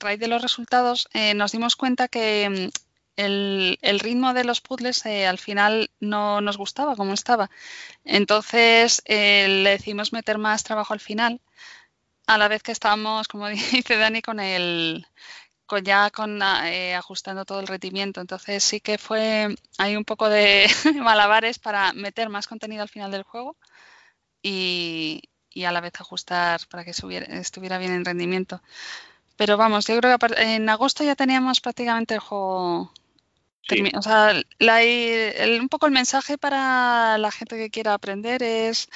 [0.00, 5.06] raíz de los resultados eh, nos dimos cuenta que mm, el, ritmo de los puzzles
[5.06, 7.50] eh, al final no nos gustaba como estaba.
[8.04, 11.40] Entonces le decidimos meter más trabajo al final,
[12.30, 15.06] a la vez que estábamos, como dice Dani, con el
[15.66, 18.20] con ya con ajustando todo el rendimiento.
[18.20, 20.68] Entonces sí que fue hay un poco de
[21.02, 23.56] malabares para meter más contenido al final del juego
[24.42, 28.62] y, y a la vez ajustar para que estuviera bien en rendimiento.
[29.36, 32.92] Pero vamos, yo creo que en agosto ya teníamos prácticamente el juego.
[33.96, 34.34] O sea,
[35.60, 38.88] un poco el mensaje para la gente que quiera aprender es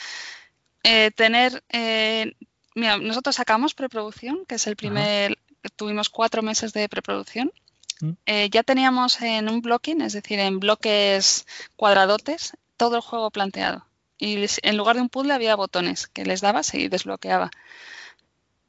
[0.83, 1.63] eh, tener.
[1.69, 2.33] Eh,
[2.75, 5.39] mira, nosotros sacamos preproducción, que es el primer.
[5.77, 7.53] Tuvimos cuatro meses de preproducción.
[8.01, 8.11] Mm.
[8.27, 11.47] Eh, ya teníamos en un blocking, es decir, en bloques
[11.77, 13.87] cuadradotes, todo el juego planteado
[14.19, 17.51] y en lugar de un puzzle había botones que les daba y desbloqueaba.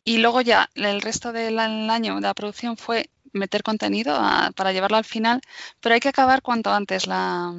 [0.03, 4.17] Y luego ya el resto del año de la producción fue meter contenido
[4.55, 5.41] para llevarlo al final,
[5.79, 7.53] pero hay que acabar cuanto antes la,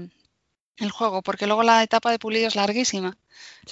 [0.79, 3.17] el juego, porque luego la etapa de pulido es larguísima.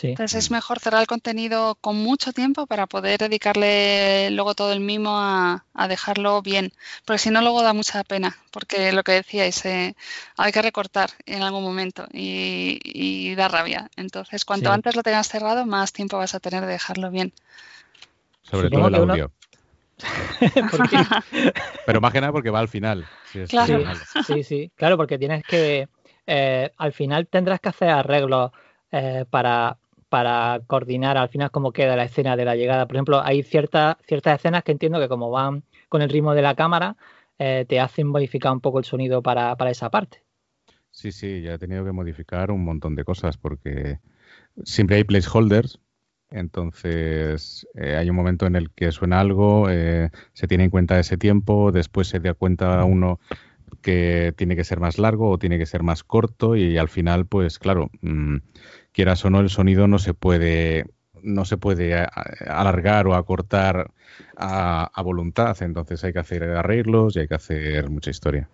[0.02, 4.80] Entonces es mejor cerrar el contenido con mucho tiempo para poder dedicarle luego todo el
[4.80, 6.72] mimo a, dejarlo bien,
[7.04, 9.94] porque si no luego da mucha pena, porque lo que decíais, eh,
[10.36, 13.90] hay que recortar en algún momento y, da rabia.
[13.96, 17.32] Entonces cuanto antes lo tengas cerrado, más tiempo vas a tener de dejarlo bien.
[18.42, 19.32] Sobre todo el audio.
[21.86, 23.04] Pero más que nada porque va al final.
[23.48, 23.82] claro.
[24.26, 25.88] Sí, sí, claro, porque tienes que
[26.26, 28.50] eh, al final tendrás que hacer arreglos
[28.90, 32.86] eh, para, para coordinar al final cómo queda la escena de la llegada.
[32.86, 36.42] Por ejemplo, hay ciertas ciertas escenas que entiendo que como van con el ritmo de
[36.42, 36.96] la cámara,
[37.38, 40.22] eh, te hacen modificar un poco el sonido para, esa parte.
[40.90, 43.98] Sí, sí, ya he tenido que modificar un montón de cosas porque
[44.62, 45.80] siempre hay placeholders.
[46.30, 51.70] Entonces hay un momento en el que suena algo, se tiene en cuenta ese tiempo,
[51.70, 53.20] después se da cuenta uno
[53.76, 57.26] que tiene que ser más largo o tiene que ser más corto y al final,
[57.26, 58.36] pues claro, mm,
[58.92, 60.86] quieras o no, el sonido no se puede
[61.24, 61.94] no se puede
[62.46, 63.90] alargar o acortar
[64.36, 68.48] a, voluntad, entonces hay que hacer arreglos y hay que hacer mucha historia.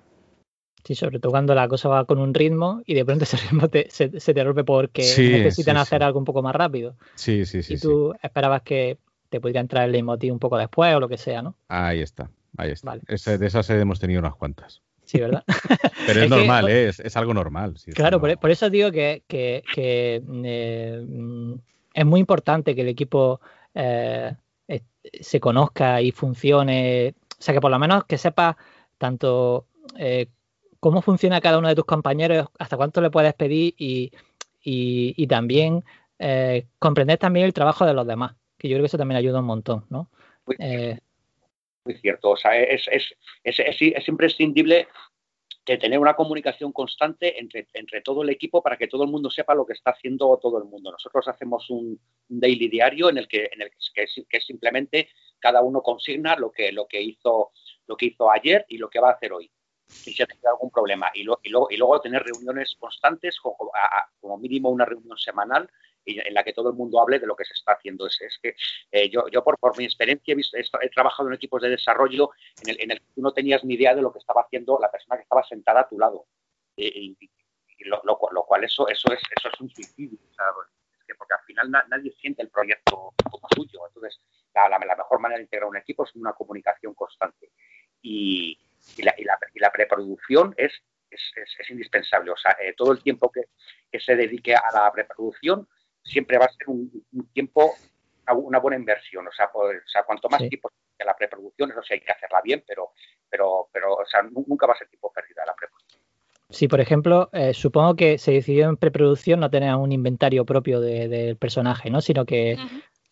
[0.84, 3.68] Sí, sobre todo cuando la cosa va con un ritmo y de pronto ese ritmo
[3.88, 6.96] se, te rompe porque necesitan hacer algo un poco más rápido.
[7.16, 7.74] Sí, sí, sí.
[7.74, 8.98] Y tú esperabas que
[9.28, 11.56] te podría entrar el leitmotiv un poco después o lo que sea, ¿no?
[11.68, 12.96] Ahí está, ahí está.
[12.96, 14.82] de esas hemos tenido unas cuantas.
[15.10, 15.42] Sí, ¿verdad?
[16.06, 16.92] Pero es, normal, ¿eh?
[16.96, 17.74] es, algo normal.
[17.96, 21.54] claro, por, eso digo que, eh, mm,
[21.92, 23.40] es muy importante que el equipo
[23.74, 24.36] eh,
[25.20, 27.16] se conozca y funcione.
[27.28, 28.56] O sea, que por lo menos que sepa
[28.98, 29.66] tanto
[30.78, 34.12] cómo funciona cada uno de tus compañeros, hasta cuánto le puedes pedir y,
[34.62, 35.82] y también
[36.78, 39.46] comprender también el trabajo de los demás, que yo creo que eso también ayuda un
[39.46, 40.08] montón, ¿no?
[41.84, 42.30] Muy cierto.
[42.30, 43.14] O sea, es, es,
[43.44, 44.88] es, imprescindible
[45.64, 49.30] que tener una comunicación constante entre, entre, todo el equipo para que todo el mundo
[49.30, 50.90] sepa lo que está haciendo todo el mundo.
[50.90, 56.36] Nosotros hacemos un, daily diario en el que, en el que, simplemente cada uno consigna
[56.36, 57.52] lo que, lo que hizo
[57.86, 59.50] lo que hizo ayer y lo que va a hacer hoy.
[59.88, 61.10] Si se tiene algún problema.
[61.12, 65.68] Y, y, luego, y luego tener reuniones constantes, como mínimo una reunión semanal,
[66.04, 68.06] en la que todo el mundo hable de lo que se está haciendo.
[68.06, 68.54] Es, es que
[68.90, 72.30] eh, yo, yo por, por, mi experiencia he, visto, he, trabajado en equipos de desarrollo
[72.62, 74.78] en el, en el, que tú no tenías ni idea de lo que estaba haciendo
[74.80, 76.26] la persona que estaba sentada a tu lado.
[76.76, 77.16] y,
[77.84, 80.18] lo, lo, cual eso, eso, es, eso es un suicidio.
[80.22, 83.86] Es que porque al final nadie siente el proyecto como suyo.
[83.86, 84.20] Entonces,
[84.54, 87.52] la, la, mejor manera de integrar un equipo es una comunicación constante.
[88.02, 88.58] Y,
[88.96, 90.72] y la, y la, y la preproducción es,
[91.10, 91.20] es,
[91.58, 92.30] es, indispensable.
[92.30, 93.44] O sea, eh, todo el tiempo que,
[93.90, 95.68] que, se dedique a la preproducción
[96.02, 96.90] siempre va a ser un,
[97.32, 97.74] tiempo,
[98.34, 99.26] una buena inversión.
[99.26, 102.12] O sea, pues, o sea cuanto más tiempo de la preproducción, eso sí hay que
[102.12, 102.92] hacerla bien, pero,
[103.28, 106.00] pero, pero o sea, nunca va a ser tiempo perdido la preproducción.
[106.50, 110.80] Sí, por ejemplo, eh, supongo que se decidió en preproducción no tener un inventario propio
[110.80, 112.00] del personaje, ¿no?
[112.00, 112.56] Sino que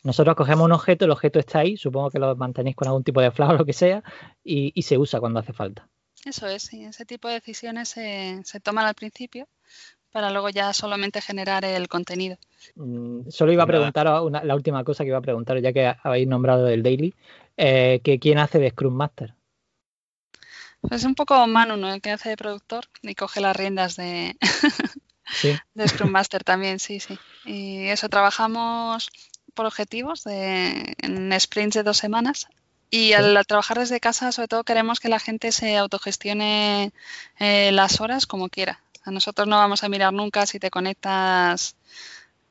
[0.03, 3.21] nosotros cogemos un objeto, el objeto está ahí, supongo que lo mantenéis con algún tipo
[3.21, 4.03] de flag o lo que sea,
[4.43, 5.89] y, se usa cuando hace falta.
[6.25, 9.47] Eso es, sí, ese tipo de decisiones se, se toman al principio
[10.13, 12.37] para luego ya solamente generar el contenido.
[12.75, 16.29] Mm, solo iba a preguntar la última cosa que iba a preguntar, ya que habéis
[16.29, 17.15] nombrado el daily,
[17.57, 19.35] eh, que quién hace de Scrum Master.
[20.81, 21.93] Pues es un poco Manu, ¿no?
[21.93, 24.37] El que hace de productor y coge las riendas de,
[25.75, 27.19] de Scrum Master también, sí, sí.
[27.45, 29.11] Y eso, trabajamos
[29.55, 32.49] por objetivos de, en sprints de dos semanas
[32.91, 36.93] y al, trabajar desde casa, sobre todo, queremos que la gente se autogestione
[37.39, 38.81] eh, las horas como quiera
[39.11, 41.77] nosotros no vamos a mirar nunca si te conectas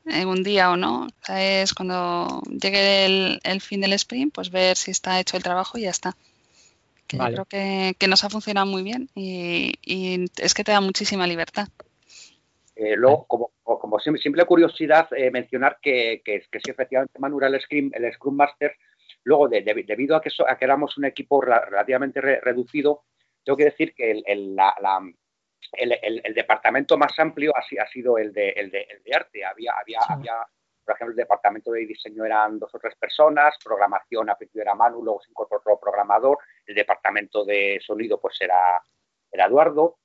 [0.06, 1.08] en un día o no.
[1.28, 5.82] es cuando llegue el, fin del sprint, pues ver si está hecho el trabajo y
[5.82, 6.16] ya está.
[7.06, 9.74] Que yo creo que, nos ha funcionado muy bien y,
[10.36, 11.68] es que te da muchísima libertad.
[12.76, 17.60] Eh, luego, como, como simple, curiosidad, eh, mencionar que, que, que sí, efectivamente, Manuel, el
[17.60, 18.76] Scrum, el Scrum Master,
[19.24, 23.02] luego, debido a que, a que éramos un equipo relativamente reducido,
[23.44, 24.56] tengo que decir que el, el,
[26.34, 29.44] departamento más amplio ha, ha sido el de, el de, arte.
[29.44, 30.34] Había, había, había,
[30.84, 34.74] por ejemplo, el departamento de diseño eran dos o tres personas, programación a principio era
[34.74, 38.82] Manu, luego se incorporó programador, el departamento de sonido pues era,
[39.30, 39.98] era Eduardo.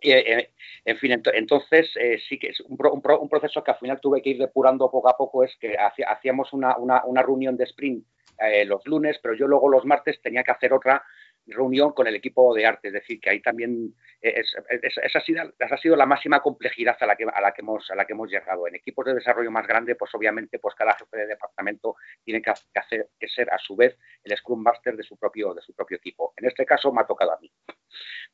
[0.00, 0.52] Eh,
[0.84, 4.30] en fin, entonces eh, sí que es un, un, proceso que al final tuve que
[4.30, 8.06] ir depurando poco a poco, es que hacíamos una, una, una reunión de sprint
[8.38, 11.04] eh, los lunes, pero yo luego los martes tenía que hacer otra
[11.48, 14.42] reunión con el equipo de arte, es decir, que ahí también eh,
[14.82, 17.90] esa, ha sido, ha sido la máxima complejidad a la, que, a, la que hemos,
[17.90, 18.66] a la que hemos llegado.
[18.66, 22.50] En equipos de desarrollo más grande, pues obviamente pues cada jefe de departamento tiene que,
[22.50, 25.96] hacer, que ser a su vez el Scrum Master de su propio, de su propio
[25.96, 26.32] equipo.
[26.36, 27.50] En este caso me ha tocado a mí.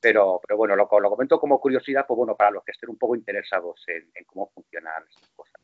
[0.01, 2.99] Pero, pero bueno, lo, lo comento como curiosidad, pues bueno, para los que estén un
[2.99, 5.61] poco interesados en, en cómo funcionan estas cosas.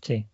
[0.00, 0.26] Sí,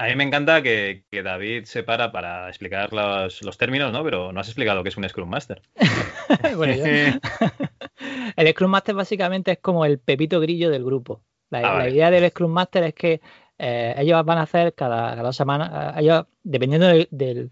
[0.00, 4.02] a mí me encanta que, David se para para explicar los, términos, ¿no?
[4.02, 5.60] Pero no has explicado qué es un Scrum Master.
[8.36, 11.20] el Scrum Master básicamente es como el pepito grillo del grupo.
[11.50, 13.20] La, ah, idea del Scrum Master es que
[13.58, 17.50] eh, ellos van a hacer cada, dos semanas, eh, ellos, dependiendo del,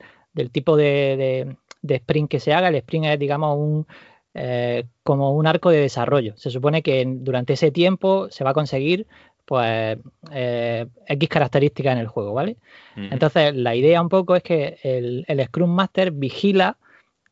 [0.50, 1.54] tipo de,
[1.86, 3.86] sprint que se haga, el sprint es, digamos, un,
[4.32, 6.34] eh, como un arco de desarrollo.
[6.38, 9.06] Se supone que durante ese tiempo se va a conseguir
[9.48, 9.96] pues
[10.30, 12.58] eh, X características en el juego, ¿vale?
[12.96, 16.76] Entonces, la idea un poco es que el, Scrum Master vigila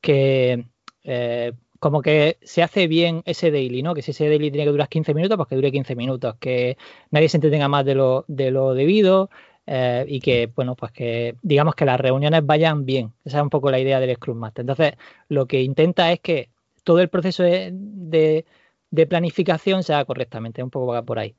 [0.01, 0.65] que
[1.05, 3.93] eh, como que se hace bien ese daily, ¿no?
[3.93, 6.79] Que si ese daily tiene que durar 15 minutos, pues que dure 15 minutos, que
[7.11, 9.29] nadie se entretenga más de lo, de lo debido
[9.67, 13.13] eh, y que, bueno, pues que digamos que las reuniones vayan bien.
[13.27, 14.63] Esa es un poco la idea del Scrum Master.
[14.63, 14.95] Entonces,
[15.29, 16.49] lo que intenta es que
[16.83, 18.47] todo el proceso de, de,
[18.91, 21.35] de planificación se haga correctamente, un poco por ahí.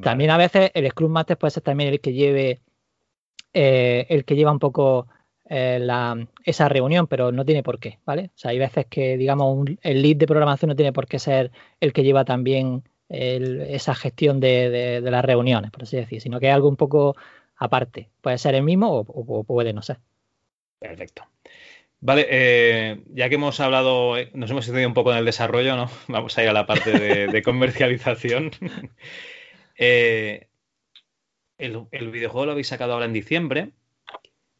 [0.00, 2.60] También a veces el Scrum Master puede ser también el que lleve
[3.54, 5.06] eh, el que lleva un poco
[5.48, 5.86] eh,
[6.44, 8.30] esa reunión, pero no tiene por qué, ¿vale?
[8.34, 11.52] O sea, hay veces que, digamos, el lead de programación no tiene por qué ser
[11.80, 16.54] el que lleva también esa gestión de, las reuniones, por así decir, sino que es
[16.54, 17.14] algo un poco
[17.56, 18.08] aparte.
[18.20, 19.98] Puede ser el mismo o, puede no ser.
[20.80, 21.22] Perfecto.
[22.00, 25.88] Vale, eh, ya que hemos hablado, nos hemos estudiado un poco en el desarrollo, ¿no?
[26.08, 28.50] Vamos a ir a la parte de comercialización.
[29.76, 30.48] Eh,
[31.58, 33.72] el, videojuego lo habéis sacado ahora en diciembre.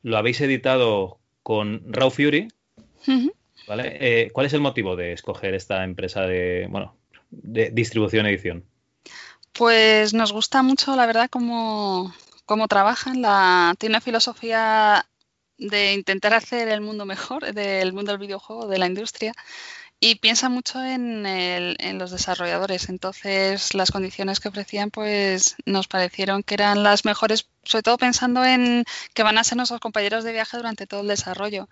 [0.03, 2.49] Lo habéis editado con Raw Fury.
[3.67, 3.97] ¿vale?
[4.01, 6.97] Eh, ¿Cuál es el motivo de escoger esta empresa de, bueno,
[7.31, 8.65] de distribución edición?
[9.53, 12.12] Pues nos gusta mucho, la verdad, cómo,
[12.45, 13.23] cómo trabajan.
[13.23, 15.07] La, tiene una filosofía
[15.57, 19.33] de intentar hacer el mundo mejor, del mundo del videojuego, de la industria
[20.01, 21.24] y piensa mucho en,
[21.99, 22.88] los desarrolladores.
[22.88, 28.45] Entonces, las condiciones que ofrecían, pues nos parecieron que eran las mejores, sobre todo pensando
[28.45, 28.84] en
[29.14, 31.68] que van a ser nuestros compañeros de viaje durante todo el desarrollo.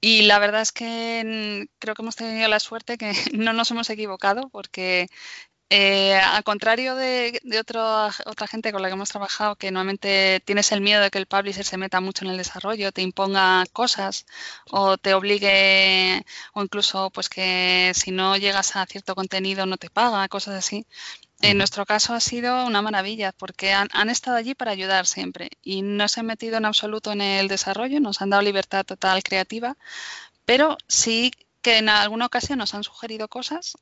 [0.00, 3.90] Y la verdad es que creo que hemos tenido la suerte que no nos hemos
[3.90, 5.08] equivocado porque
[5.70, 10.80] eh, al contrario de, otra gente con la que hemos trabajado, que normalmente tienes el
[10.80, 14.26] miedo de que el publisher se meta mucho en el desarrollo, te imponga cosas
[14.70, 19.90] o te obligue, o incluso pues que si no llegas a cierto contenido no te
[19.90, 20.86] paga, cosas así.
[21.40, 25.50] En nuestro caso ha sido una maravilla porque han, han, estado allí para ayudar siempre
[25.62, 29.22] y no se han metido en absoluto en el desarrollo, nos han dado libertad total
[29.22, 29.76] creativa,
[30.46, 33.76] pero sí que en alguna ocasión nos han sugerido cosas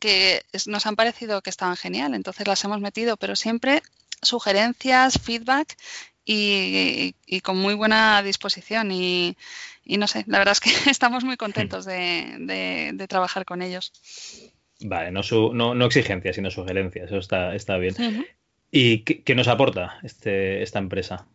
[0.00, 3.82] que nos han parecido que estaban genial, entonces las hemos metido, pero siempre
[4.22, 5.76] sugerencias, feedback
[6.24, 8.90] y, con muy buena disposición.
[8.92, 9.36] Y,
[9.84, 13.92] no sé, la verdad es que estamos muy contentos de, trabajar con ellos.
[14.80, 15.22] Vale, no,
[15.54, 18.26] no, exigencias, sino sugerencias, eso está, está bien.
[18.70, 21.26] ¿Y qué, nos aporta este, esta empresa?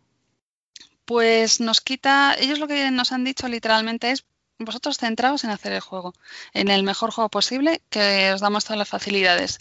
[1.04, 4.24] Pues nos quita, ellos lo que nos han dicho literalmente es
[4.58, 6.14] vosotros centraos en hacer el juego,
[6.54, 9.60] en el mejor juego posible, que os damos todas las facilidades.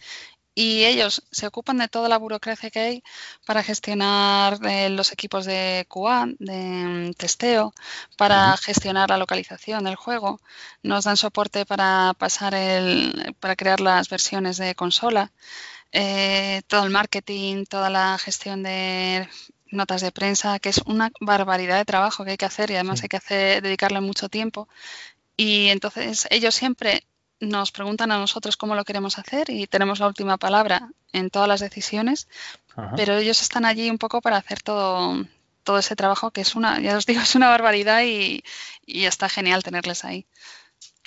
[0.58, 3.04] Y ellos se ocupan de toda la burocracia que hay
[3.46, 7.74] para gestionar eh, los equipos de QA, de mm, testeo,
[8.18, 10.40] para gestionar la localización del juego.
[10.82, 15.34] Nos dan soporte para pasar el, para crear las versiones de consola.
[15.92, 19.28] Eh, todo el marketing, toda la gestión de
[19.76, 23.04] notas de prensa, que es una barbaridad de trabajo que hay que hacer y además
[23.04, 24.68] hay que hacer, dedicarle mucho tiempo.
[25.38, 27.06] Y entonces ellos siempre
[27.40, 31.48] nos preguntan a nosotros cómo lo queremos hacer y tenemos la última palabra en todas
[31.48, 32.28] las decisiones,
[32.96, 35.26] pero ellos están allí un poco para hacer todo,
[35.64, 38.44] todo ese trabajo que es una, ya os digo, es una barbaridad y,
[38.86, 40.26] y está genial tenerles ahí.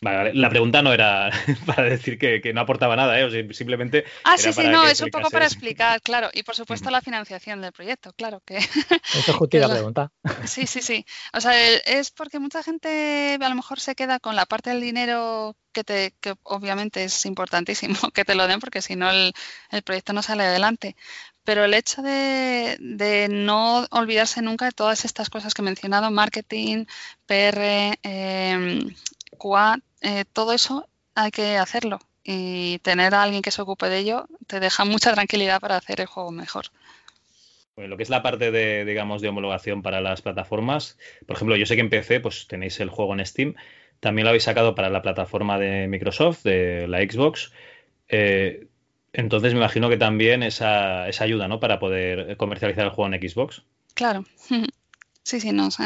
[0.00, 1.30] Vale, la pregunta no era
[1.66, 3.52] para decir que, no aportaba nada, ¿eh?
[3.52, 4.04] simplemente.
[4.24, 6.30] Ah, sí, sí, no, es un poco para explicar, claro.
[6.32, 8.56] Y por supuesto la financiación del proyecto, claro que.
[9.14, 10.12] Eso es justo la pregunta.
[10.46, 11.04] Sí, sí, sí.
[11.32, 14.80] O sea, es porque mucha gente a lo mejor se queda con la parte del
[14.80, 19.34] dinero que, te, que obviamente es importantísimo que te lo den, porque si no el,
[19.84, 20.96] proyecto no sale adelante.
[21.44, 26.10] Pero el hecho de, de, no olvidarse nunca de todas estas cosas que he mencionado,
[26.10, 26.84] marketing,
[27.26, 28.80] PR, eh,
[29.38, 33.98] QA, eh, todo eso hay que hacerlo y tener a alguien que se ocupe de
[33.98, 36.66] ello te deja mucha tranquilidad para hacer el juego mejor.
[37.74, 41.56] Bueno, lo que es la parte de, digamos, de homologación para las plataformas, por ejemplo,
[41.56, 43.54] yo sé que en PC pues tenéis el juego en Steam,
[44.00, 47.52] también lo habéis sacado para la plataforma de Microsoft, de la Xbox.
[48.08, 48.66] Eh,
[49.12, 51.60] entonces me imagino que también esa, esa ayuda, ¿no?
[51.60, 53.62] Para poder comercializar el juego en Xbox.
[53.94, 54.24] Claro.
[55.28, 55.76] Sí, sí, nos,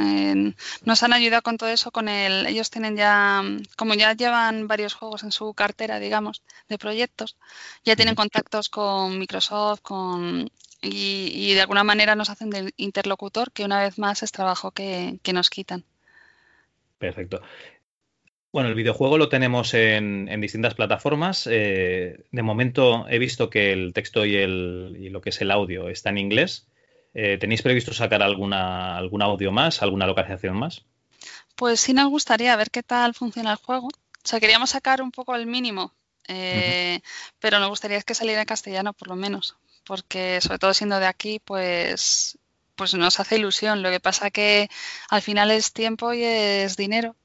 [0.84, 3.42] nos han ayudado con todo eso, con el, ellos tienen ya,
[3.76, 7.36] como ya llevan varios juegos en su cartera, digamos, de proyectos,
[7.84, 10.48] ya tienen contactos con Microsoft, con
[10.80, 15.18] y, de alguna manera nos hacen de interlocutor, que una vez más es trabajo que,
[15.32, 15.82] nos quitan.
[16.98, 17.42] Perfecto.
[18.52, 21.48] Bueno, el videojuego lo tenemos en, distintas plataformas.
[21.50, 25.50] Eh, de momento he visto que el texto y, el, y lo que es el
[25.50, 26.68] audio está en inglés.
[27.14, 30.84] Eh, ¿Tenéis previsto sacar alguna, algún audio más, alguna localización más?
[31.56, 33.88] Pues sí nos gustaría ver qué tal funciona el juego.
[33.88, 35.92] O sea, queríamos sacar un poco el mínimo,
[36.28, 37.00] eh,
[37.38, 41.06] pero nos gustaría que saliera en castellano por lo menos, porque sobre todo siendo de
[41.06, 42.38] aquí, pues,
[42.76, 43.82] pues nos hace ilusión.
[43.82, 44.70] Lo que pasa que
[45.10, 47.16] al final es tiempo y es dinero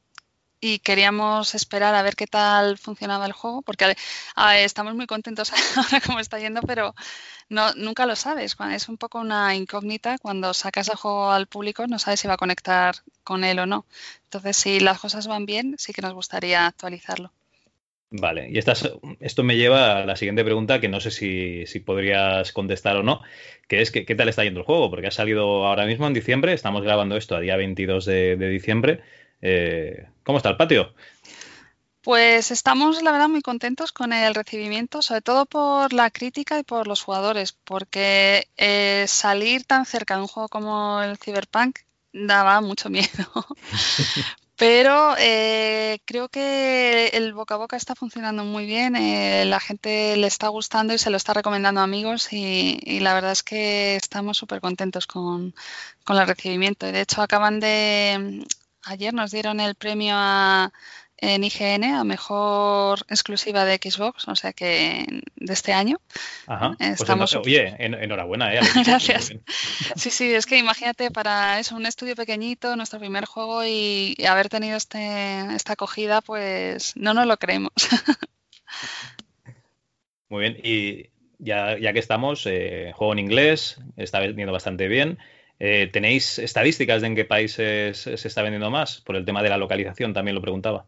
[0.60, 3.95] y queríamos esperar a ver qué tal funcionaba el juego, porque
[4.58, 6.95] estamos muy contentos ahora como está yendo, pero
[7.49, 8.55] no, nunca lo sabes.
[8.72, 10.18] Es un poco una incógnita.
[10.18, 13.66] Cuando sacas el juego al público no sabes si va a conectar con él o
[13.66, 13.86] no.
[14.24, 17.32] Entonces, si las cosas van bien, sí que nos gustaría actualizarlo.
[18.10, 22.95] Vale, y esto me lleva a la siguiente pregunta que no sé si, podrías contestar
[22.95, 23.22] o no,
[23.68, 26.53] que es qué tal está yendo el juego, porque ha salido ahora mismo en diciembre,
[26.53, 29.01] estamos grabando esto a día 22 de, de diciembre,
[29.42, 30.94] eh, ¿Cómo está el patio?
[32.02, 36.64] Pues estamos, la verdad, muy contentos con el recibimiento, sobre todo por la crítica y
[36.64, 41.80] por los jugadores, porque eh, salir tan cerca de un juego como el Cyberpunk
[42.14, 43.46] daba mucho miedo.
[44.56, 48.94] Pero eh, creo que el boca a boca está funcionando muy bien,
[49.50, 53.34] la gente le está gustando y se lo está recomendando a amigos y, la verdad
[53.34, 55.54] es que estamos súper contentos con,
[56.06, 56.88] con, el recibimiento.
[56.88, 58.48] De hecho, acaban de,
[58.90, 60.16] ayer nos dieron el premio
[61.20, 66.00] en IGN a mejor exclusiva de Xbox, o sea que de este año.
[66.46, 66.76] Ajá.
[66.78, 67.36] Pues Estamos...
[67.36, 68.60] oye, enhorabuena, ¿eh?
[68.86, 69.34] Gracias.
[69.96, 74.50] Sí, sí, es que imagínate para eso, un estudio pequeñito, nuestro primer juego y, haber
[74.50, 77.74] tenido este, esta acogida, pues no nos lo creemos.
[80.30, 81.10] Muy bien, y
[81.40, 85.18] ya, ya que estamos, eh, juego en inglés, está vendiendo bastante bien.
[85.60, 89.01] Eh, ¿Tenéis estadísticas de en qué países se está vendiendo más?
[89.01, 90.86] Por el tema de la localización también lo preguntaba.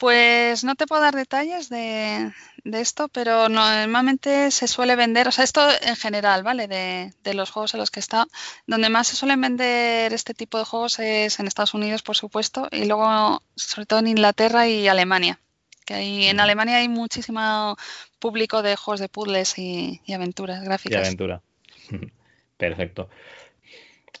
[0.00, 2.32] Pues no te puedo dar detalles de,
[2.64, 6.68] esto, pero normalmente se suele vender, o sea, esto en general, ¿vale?
[6.68, 8.26] De, los juegos en los que está,
[8.66, 12.66] donde más se suelen vender este tipo de juegos es en Estados Unidos, por supuesto,
[12.72, 15.38] y luego sobre todo en Inglaterra y Alemania.
[15.84, 17.76] Que en Alemania hay muchísimo
[18.18, 21.02] público de juegos de puzzles y, y aventuras gráficas.
[21.02, 21.42] Y aventura.
[22.56, 23.10] Perfecto.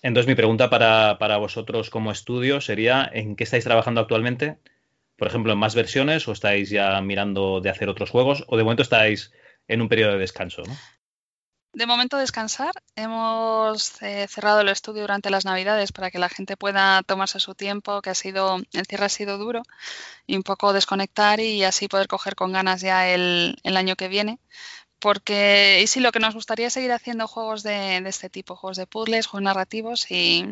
[0.02, 4.58] Entonces, mi pregunta para, vosotros como estudio sería: ¿en qué estáis trabajando actualmente?
[5.16, 8.44] Por ejemplo, ¿en más versiones o estáis ya mirando de hacer otros juegos?
[8.48, 9.32] ¿O de momento estáis
[9.68, 10.62] en un periodo de descanso?
[11.72, 12.72] De momento descansar.
[12.96, 17.54] Hemos eh, cerrado el estudio durante las Navidades para que la gente pueda tomarse su
[17.54, 19.62] tiempo, que ha sido, el cierre ha sido duro,
[20.26, 24.08] y un poco desconectar y así poder coger con ganas ya el, el año que
[24.08, 24.40] viene
[25.00, 28.76] porque y sí, lo que nos gustaría es seguir haciendo juegos de, este tipo, juegos
[28.76, 30.44] de puzzles, juegos narrativos y,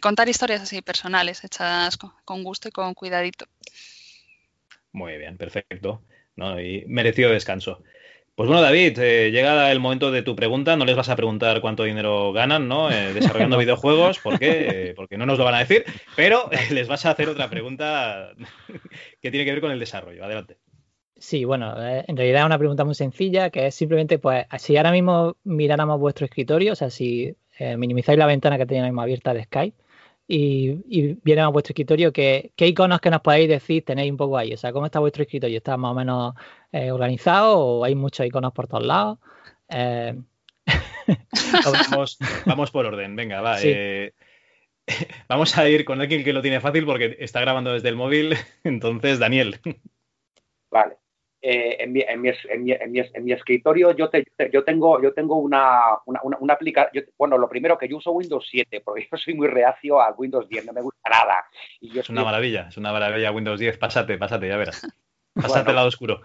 [0.00, 3.46] contar historias así personales, hechas con, gusto y con cuidadito.
[4.92, 6.02] Muy bien, perfecto.
[6.36, 7.82] Y merecido descanso.
[8.40, 10.74] Pues bueno, David, eh, llega el momento de tu pregunta.
[10.74, 12.90] No les vas a preguntar cuánto dinero ganan, ¿no?
[12.90, 14.50] Eh, desarrollando videojuegos, ¿por qué?
[14.90, 15.84] Eh, porque no nos lo van a decir,
[16.16, 18.32] pero les vas a hacer otra pregunta
[19.20, 20.24] que tiene que ver con el desarrollo.
[20.24, 20.56] Adelante.
[21.20, 24.76] Sí, bueno, eh, en realidad es una pregunta muy sencilla, que es simplemente, pues, si
[24.76, 29.34] ahora mismo miráramos vuestro escritorio, o sea, si eh, minimizáis la ventana que tenéis abierta
[29.34, 29.76] de Skype
[30.26, 34.52] y, vienen a vuestro escritorio, ¿qué, iconos que nos podéis decir tenéis un poco ahí?
[34.54, 35.58] O sea, ¿cómo está vuestro escritorio?
[35.58, 36.34] ¿Está más o menos
[36.72, 39.18] eh, organizado o hay muchos iconos por todos lados?
[39.68, 40.14] Eh,
[42.46, 43.60] vamos, por orden, venga, va.
[43.62, 44.12] Eh,
[45.28, 48.36] vamos a ir con alguien que lo tiene fácil porque está grabando desde el móvil.
[48.64, 49.60] Entonces, Daniel.
[50.70, 50.99] Vale.
[51.42, 52.68] En, mi, en, mi, en,
[53.14, 54.10] en, mi, escritorio yo,
[54.52, 57.06] yo tengo, yo tengo una, una, una, aplicación.
[57.16, 60.48] Bueno, lo primero que yo uso Windows 7, porque yo soy muy reacio a Windows
[60.48, 61.44] 10, no me gusta nada.
[61.80, 63.78] Y es una maravilla, es una maravilla Windows 10.
[63.78, 64.86] Pásate, pásate, ya verás.
[65.34, 66.20] Pásate al lado oscuro.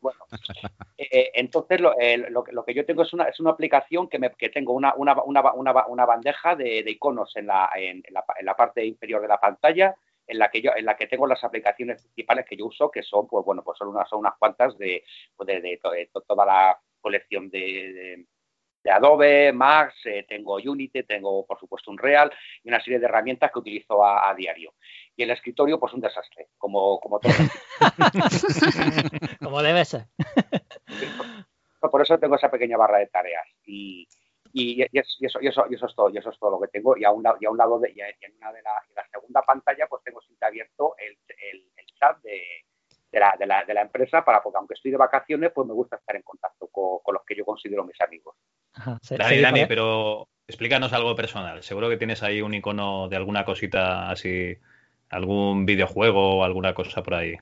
[0.00, 0.18] Bueno,
[0.96, 1.94] eh, eh, entonces lo,
[2.30, 4.94] lo, lo, que yo tengo es una, es una aplicación que, me, que tengo una,
[4.94, 9.22] una, una, una bandeja de, de, iconos en la, en, la, en la parte inferior
[9.22, 9.94] de la pantalla
[10.28, 13.02] en la que yo en la que tengo las aplicaciones principales que yo uso que
[13.02, 15.02] son pues bueno pues son unas son unas cuantas de,
[15.34, 18.26] pues, de, de, toda la colección de,
[18.82, 22.32] de Adobe, Max, eh, tengo Unity, tengo por supuesto un Real
[22.62, 24.74] y una serie de herramientas que utilizo a, diario.
[25.16, 27.32] Y el escritorio, pues un desastre, como, como todo.
[29.42, 30.06] como debe ser.
[31.80, 33.46] por eso tengo esa pequeña barra de tareas.
[33.66, 34.08] Y,
[34.52, 36.96] y, eso, y, eso, y, eso, es todo, y eso es todo lo que tengo.
[36.96, 39.42] Y a un, y a un lado de, y en una de la, la, segunda
[39.42, 41.16] pantalla, pues tengo siempre abierto el,
[41.52, 42.40] el, el chat de,
[43.10, 45.74] de la, de, la, de la, empresa para, porque aunque estoy de vacaciones, pues me
[45.74, 48.36] gusta estar en contacto con, con los que yo considero mis amigos.
[49.10, 51.62] Dani, Dani, pero explícanos algo personal.
[51.62, 54.56] Seguro que tienes ahí un icono de alguna cosita así,
[55.10, 57.36] algún videojuego o alguna cosa por ahí.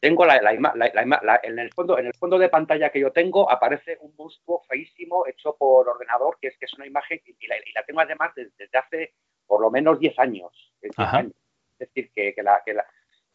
[0.00, 3.96] Tengo la, la, en el fondo, en el fondo de pantalla que yo tengo aparece
[4.00, 7.56] un monstruo feísimo hecho por ordenador, que es que es una imagen y la,
[7.86, 9.14] tengo además desde, hace
[9.46, 10.72] por lo menos 10 años.
[10.80, 10.94] Es
[11.78, 12.86] decir, que, que la, que la,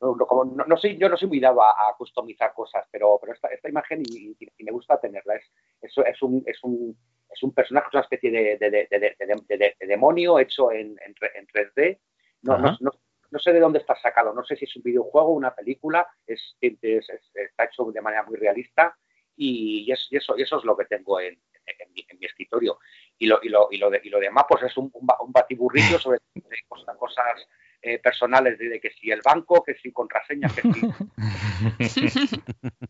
[0.02, 3.34] no, no, no, soy, yo no soy muy dado a, a customizar cosas, pero, pero
[3.34, 5.36] esta, esta imagen y, y, me gusta tenerla.
[5.36, 5.52] Es,
[5.82, 6.98] es, es, un, es, un,
[7.30, 12.00] es un personaje, una especie de, de, de, de demonio hecho en, en, en 3D.
[12.42, 12.92] No, no,
[13.32, 16.58] no, sé de dónde está sacado, no sé si es un videojuego, una película, es,
[16.60, 18.96] está hecho de manera muy realista
[19.36, 22.80] y, y, eso, y eso es lo que tengo en, en, mi, en mi, escritorio.
[23.18, 25.32] Y lo, y, lo, y, lo de, y lo demás, pues es un, un, un
[25.32, 26.20] batiburrillo sobre
[26.68, 27.48] cosas, cosas
[27.82, 30.70] eh, personales de, de, que si el banco, que si contraseñas, que si...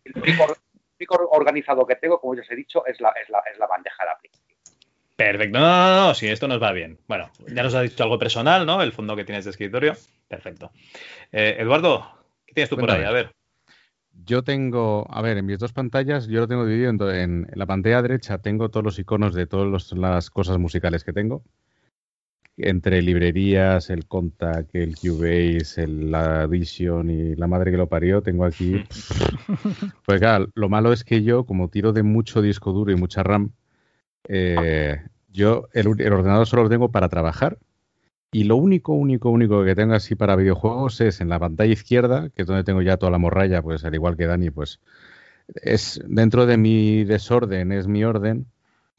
[0.03, 0.45] el único,
[1.31, 4.03] organizado que tengo, como ya os he dicho, es la, es la, es la bandeja
[4.03, 4.50] de aplicación.
[5.23, 5.60] Perfecto.
[5.60, 6.98] No, no, no, si esto nos va bien.
[7.07, 8.81] Bueno, ya nos has dicho algo personal, ¿no?
[8.81, 9.93] El fondo que tienes de escritorio.
[10.27, 10.72] Perfecto.
[11.31, 12.06] Eh, Eduardo,
[12.45, 13.03] ¿qué tienes tú por ahí?
[13.03, 13.31] A ver.
[14.26, 17.65] Yo tengo, a ver, en mis dos pantallas, yo lo tengo dividido en, en, la
[17.65, 21.43] pantalla derecha tengo todos los iconos de todas las cosas musicales que tengo
[22.57, 28.22] entre librerías, el Contact, el Cubase, el, la Vision y la madre que lo parió,
[28.22, 28.84] tengo aquí.
[30.06, 33.23] pues claro, lo malo es que yo, como tiro de mucho disco duro y mucha
[33.23, 33.52] RAM,
[34.27, 37.57] eh, yo el, el, ordenador solo lo tengo para trabajar.
[38.34, 42.30] Y lo único, único, único que tengo así para videojuegos es en la pantalla izquierda,
[42.30, 44.80] que es donde tengo ya toda la morralla, pues al igual que Dani, pues
[45.56, 48.45] es dentro de mi desorden, es mi orden.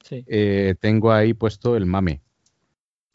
[0.03, 0.24] Sí.
[0.27, 2.20] Eh, tengo ahí puesto el mame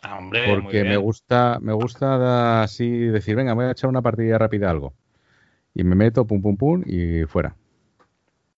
[0.02, 4.38] Ah, hombre, porque me gusta, me gusta así decir, venga, voy a echar una partida
[4.38, 4.94] rápida a algo.
[5.74, 7.56] Y me meto, pum, pum, pum, y fuera.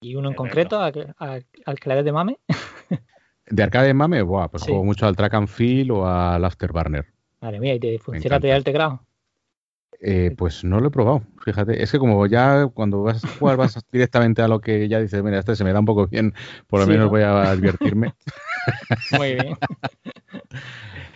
[0.01, 2.39] ¿Y uno en concreto, al que le des de mame?
[3.49, 4.69] de arcade de mame, buah, pues sí.
[4.69, 7.05] juego mucho al track and field o al afterburner.
[7.41, 9.01] Madre mía, ¿y te funciona el teclado?
[10.01, 11.83] Eh, pues no lo he probado, fíjate.
[11.83, 15.21] Es que como ya cuando vas a jugar vas directamente a lo que ya dices,
[15.23, 16.33] mira, este se me da un poco bien,
[16.67, 17.09] por lo sí, menos ¿no?
[17.09, 18.13] voy a advertirme.
[19.17, 19.57] Muy bien.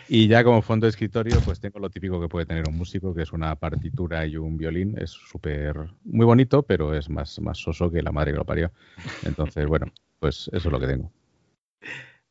[0.10, 3.16] Y ya como fondo de escritorio, pues tengo lo típico que puede tener un músico,
[3.16, 4.96] que es una partitura y un violín.
[5.00, 8.72] Es súper, muy bonito, pero es más, más soso que la madre que lo parió.
[9.26, 9.88] Entonces, bueno,
[10.20, 11.12] pues eso es lo que tengo.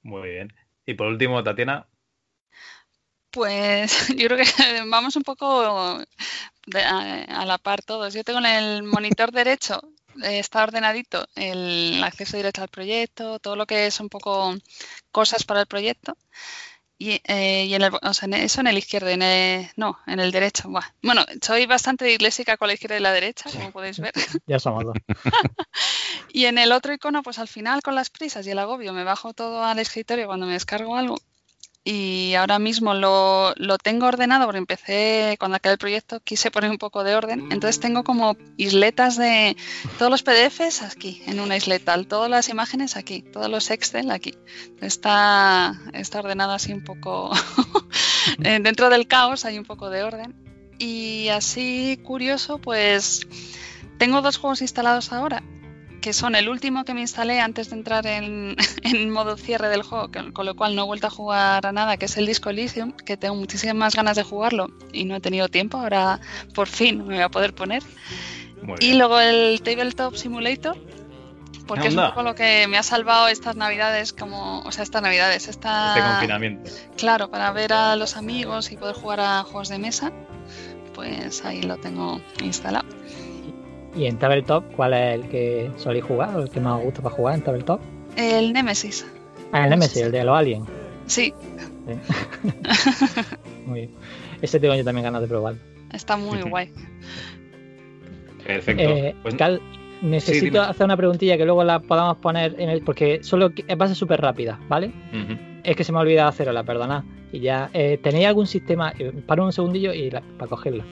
[0.02, 0.52] Muy bien.
[0.86, 1.86] Y por último, Tatiana.
[3.30, 4.44] Pues yo creo que
[4.86, 5.98] vamos un poco
[6.66, 8.14] de, a, a, la par todos.
[8.14, 9.80] Yo tengo en el monitor derecho,
[10.22, 14.54] eh, está ordenadito el acceso directo al proyecto, todo lo que es un poco
[15.10, 16.16] cosas para el proyecto.
[17.02, 19.98] Y, eh, y en el, o sea, en eso en el izquierdo, en el, no,
[20.06, 20.68] en el derecho.
[20.68, 20.84] Buah.
[21.02, 24.12] Bueno, soy bastante disléxica con la izquierda y la derecha, como podéis ver.
[24.46, 24.94] ya somos dos.
[26.32, 29.02] y en el otro icono, pues al final con las prisas y el agobio me
[29.02, 31.16] bajo todo al escritorio cuando me descargo algo
[31.84, 36.70] y ahora mismo lo, lo, tengo ordenado porque empecé, cuando acabé el proyecto, quise poner
[36.70, 37.50] un poco de orden.
[37.50, 39.56] Entonces tengo como isletas de
[39.98, 44.34] todos los PDFs aquí, en una isleta, todas las imágenes aquí, todos los Excel aquí.
[44.80, 47.32] Está, está ordenado así un poco,
[48.38, 50.34] dentro del caos hay un poco de orden.
[50.78, 53.26] Y así curioso, pues
[53.98, 55.42] tengo dos juegos instalados ahora
[56.02, 59.82] que son el último que me instalé antes de entrar en, en modo cierre del
[59.82, 62.50] juego, con lo cual no he vuelto a jugar a nada, que es el Disco
[62.50, 66.20] Elysium, que tengo muchísimas ganas de jugarlo y no he tenido tiempo, ahora
[66.54, 67.82] por fin me voy a poder poner.
[68.80, 70.76] Y luego el Tabletop Simulator,
[71.66, 75.02] porque es un poco lo que me ha salvado estas navidades, como, o sea, estas
[75.02, 75.96] navidades, esta...
[75.96, 76.70] Este confinamiento.
[76.96, 80.12] Claro, para ver a los amigos y poder jugar a juegos de mesa,
[80.94, 82.86] pues ahí lo tengo instalado.
[83.94, 87.02] ¿Y en Tabletop cuál es el que soléis jugar o el que más os gusta
[87.02, 87.80] para jugar en Tabletop?
[88.16, 89.06] El Nemesis.
[89.52, 90.66] Ah, el Nemesis, el de los aliens.
[91.06, 91.34] Sí.
[93.66, 93.90] muy bien.
[94.40, 95.54] Ese tengo yo también ganas de probar.
[95.92, 96.70] Está muy guay.
[98.46, 98.82] Perfecto.
[98.82, 99.36] Eh, pues...
[100.00, 102.82] necesito hacer una preguntilla que luego la podamos poner en el.
[102.82, 104.92] Porque solo va a ser súper rápida, ¿vale?
[105.64, 107.04] Es que se me ha olvidado hacerla, perdona.
[107.30, 107.70] Y ya.
[107.72, 108.92] Eh, ¿Tenéis algún sistema?
[108.98, 110.84] Eh, para un segundillo y para cogerla.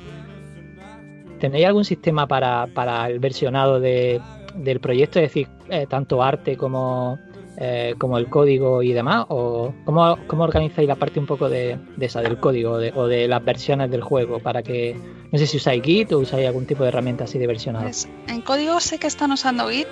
[1.40, 4.20] ¿Tenéis algún sistema para, para el versionado de,
[4.54, 5.18] del proyecto?
[5.18, 7.18] Es decir, eh, tanto arte como,
[7.56, 9.26] eh, como el código y demás?
[9.28, 13.44] ¿O cómo, cómo organizáis la parte un poco de, esa, del código o de las
[13.44, 14.38] versiones del juego?
[14.38, 14.96] Para que,
[15.30, 17.84] no sé si usáis Git o usáis algún tipo de herramienta así de versionado.
[17.84, 19.86] Pues, en código sé que están usando Git,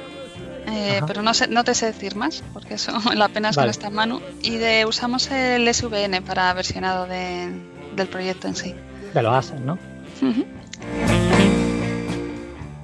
[0.67, 3.65] eh, pero no, sé, no te sé decir más, porque eso la pena es que
[3.65, 4.21] no está en mano.
[4.43, 7.53] Y de, usamos el SVN para versionado de,
[7.97, 8.75] del proyecto en sí.
[9.15, 9.79] De los assets, ¿no?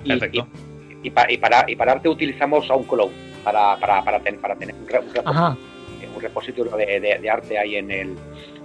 [0.07, 0.47] Perfecto.
[1.03, 3.11] Y, para, y para arte utilizamos SoundCloud
[3.45, 4.89] para, para, para, para tener un,
[6.21, 8.17] repositorio, de, arte ahí en, el,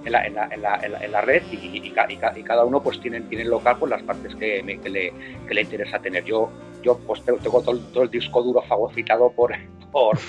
[0.05, 3.89] en, la, en, la, en, la, red y, cada uno pues tiene, tiene local pues,
[3.89, 5.13] las partes que, le,
[5.47, 6.23] que le interesa tener.
[6.23, 6.49] Yo,
[6.81, 9.53] yo pues tengo todo, el disco duro fagocitado por...
[9.91, 10.17] por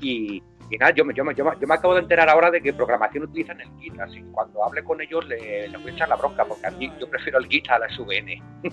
[0.00, 0.42] y,
[0.72, 3.24] y nada, yo me, yo, me, yo, me, acabo de enterar ahora de que programación
[3.24, 6.16] utilizan el Git, así que cuando hable con ellos le, le voy a echar la
[6.16, 8.42] bronca, porque a mí yo prefiero el Git a la SVN.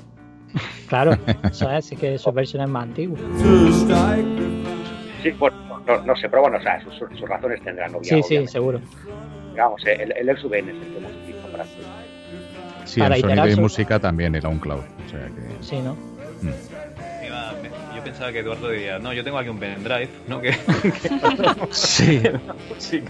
[0.87, 3.19] Claro, eso es, sí que su versión es más antigua.
[5.21, 8.81] Sí, bueno, no, sé, pero bueno, o sea, sus, sus razones tendrán, Sí, sí, seguro.
[9.51, 11.83] Digamos, el, el SVN es el que hemos utilizado para hacer.
[12.85, 14.81] Sí, el sonido y música también era un cloud.
[15.05, 15.63] O sea que...
[15.63, 15.93] Sí, ¿no?
[16.41, 16.78] Mm
[17.99, 20.41] yo pensaba que Eduardo diría, no, yo tengo aquí un pendrive, ¿no?
[20.41, 20.53] Que,
[21.71, 22.21] sí.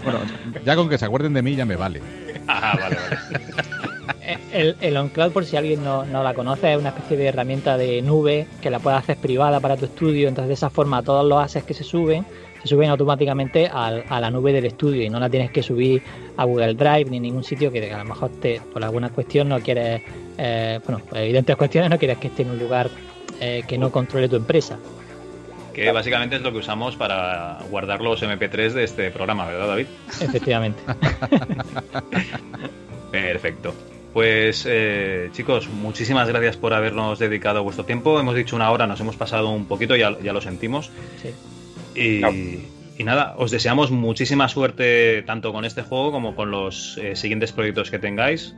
[0.02, 0.20] Bueno,
[0.64, 2.00] ya con que se acuerden de mí ya me vale.
[2.48, 3.16] Ah, vale, vale.
[4.22, 7.26] Eh, el, el OnCloud, por si alguien no, no, la conoce, es una especie de
[7.26, 10.28] herramienta de nube que la puedes hacer privada para tu estudio.
[10.28, 12.24] Entonces, de esa forma, todos los assets que se suben
[12.62, 16.02] se suben automáticamente a la nube del estudio y no la tienes que subir
[16.36, 19.60] a Google Drive ni ningún sitio que a lo mejor te, por alguna cuestión no
[19.60, 20.02] quieres,
[20.36, 22.90] eh, bueno, por evidentes cuestiones no quieres que esté en un lugar
[23.40, 24.78] eh, que no controle tu empresa.
[25.74, 29.86] Que básicamente es lo que usamos para guardar los MP3 de este programa, ¿verdad, David?
[30.20, 30.80] Efectivamente.
[33.10, 33.74] Perfecto.
[34.12, 38.18] Pues eh, chicos, muchísimas gracias por habernos dedicado vuestro tiempo.
[38.18, 40.90] Hemos dicho una hora, nos hemos pasado un poquito, ya, ya lo sentimos.
[41.22, 41.30] Sí.
[42.98, 47.52] Y, nada, os deseamos muchísima suerte tanto con este juego como con los eh, siguientes
[47.52, 48.56] proyectos que tengáis.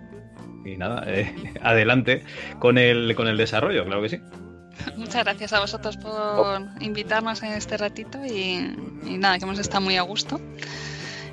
[0.64, 1.06] Y nada,
[1.62, 2.22] adelante
[2.58, 4.20] con el, con el desarrollo, claro que sí.
[4.96, 8.74] Muchas gracias a vosotros por invitarnos en este ratito y,
[9.04, 10.40] nada, que hemos estado muy a gusto.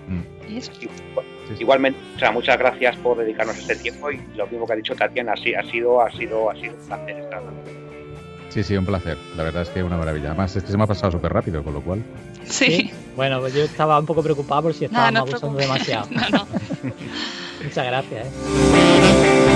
[0.08, 0.40] Mm.
[1.60, 4.96] Igualmente, o sea, muchas gracias por dedicarnos este tiempo y lo mismo que ha dicho
[4.96, 7.42] Tatiana, sí, ha sido, ha sido, ha sido un placer estar
[8.50, 9.18] Sí, sí, un placer.
[9.38, 10.30] La verdad es que una maravilla.
[10.30, 12.04] Además, es que se me ha pasado súper rápido, con lo cual.
[12.46, 12.92] Sí.
[13.16, 16.08] Bueno, pues yo estaba un poco preocupado por si estábamos abusando demasiado.
[17.64, 18.28] Muchas gracias.
[18.28, 19.49] ¿eh?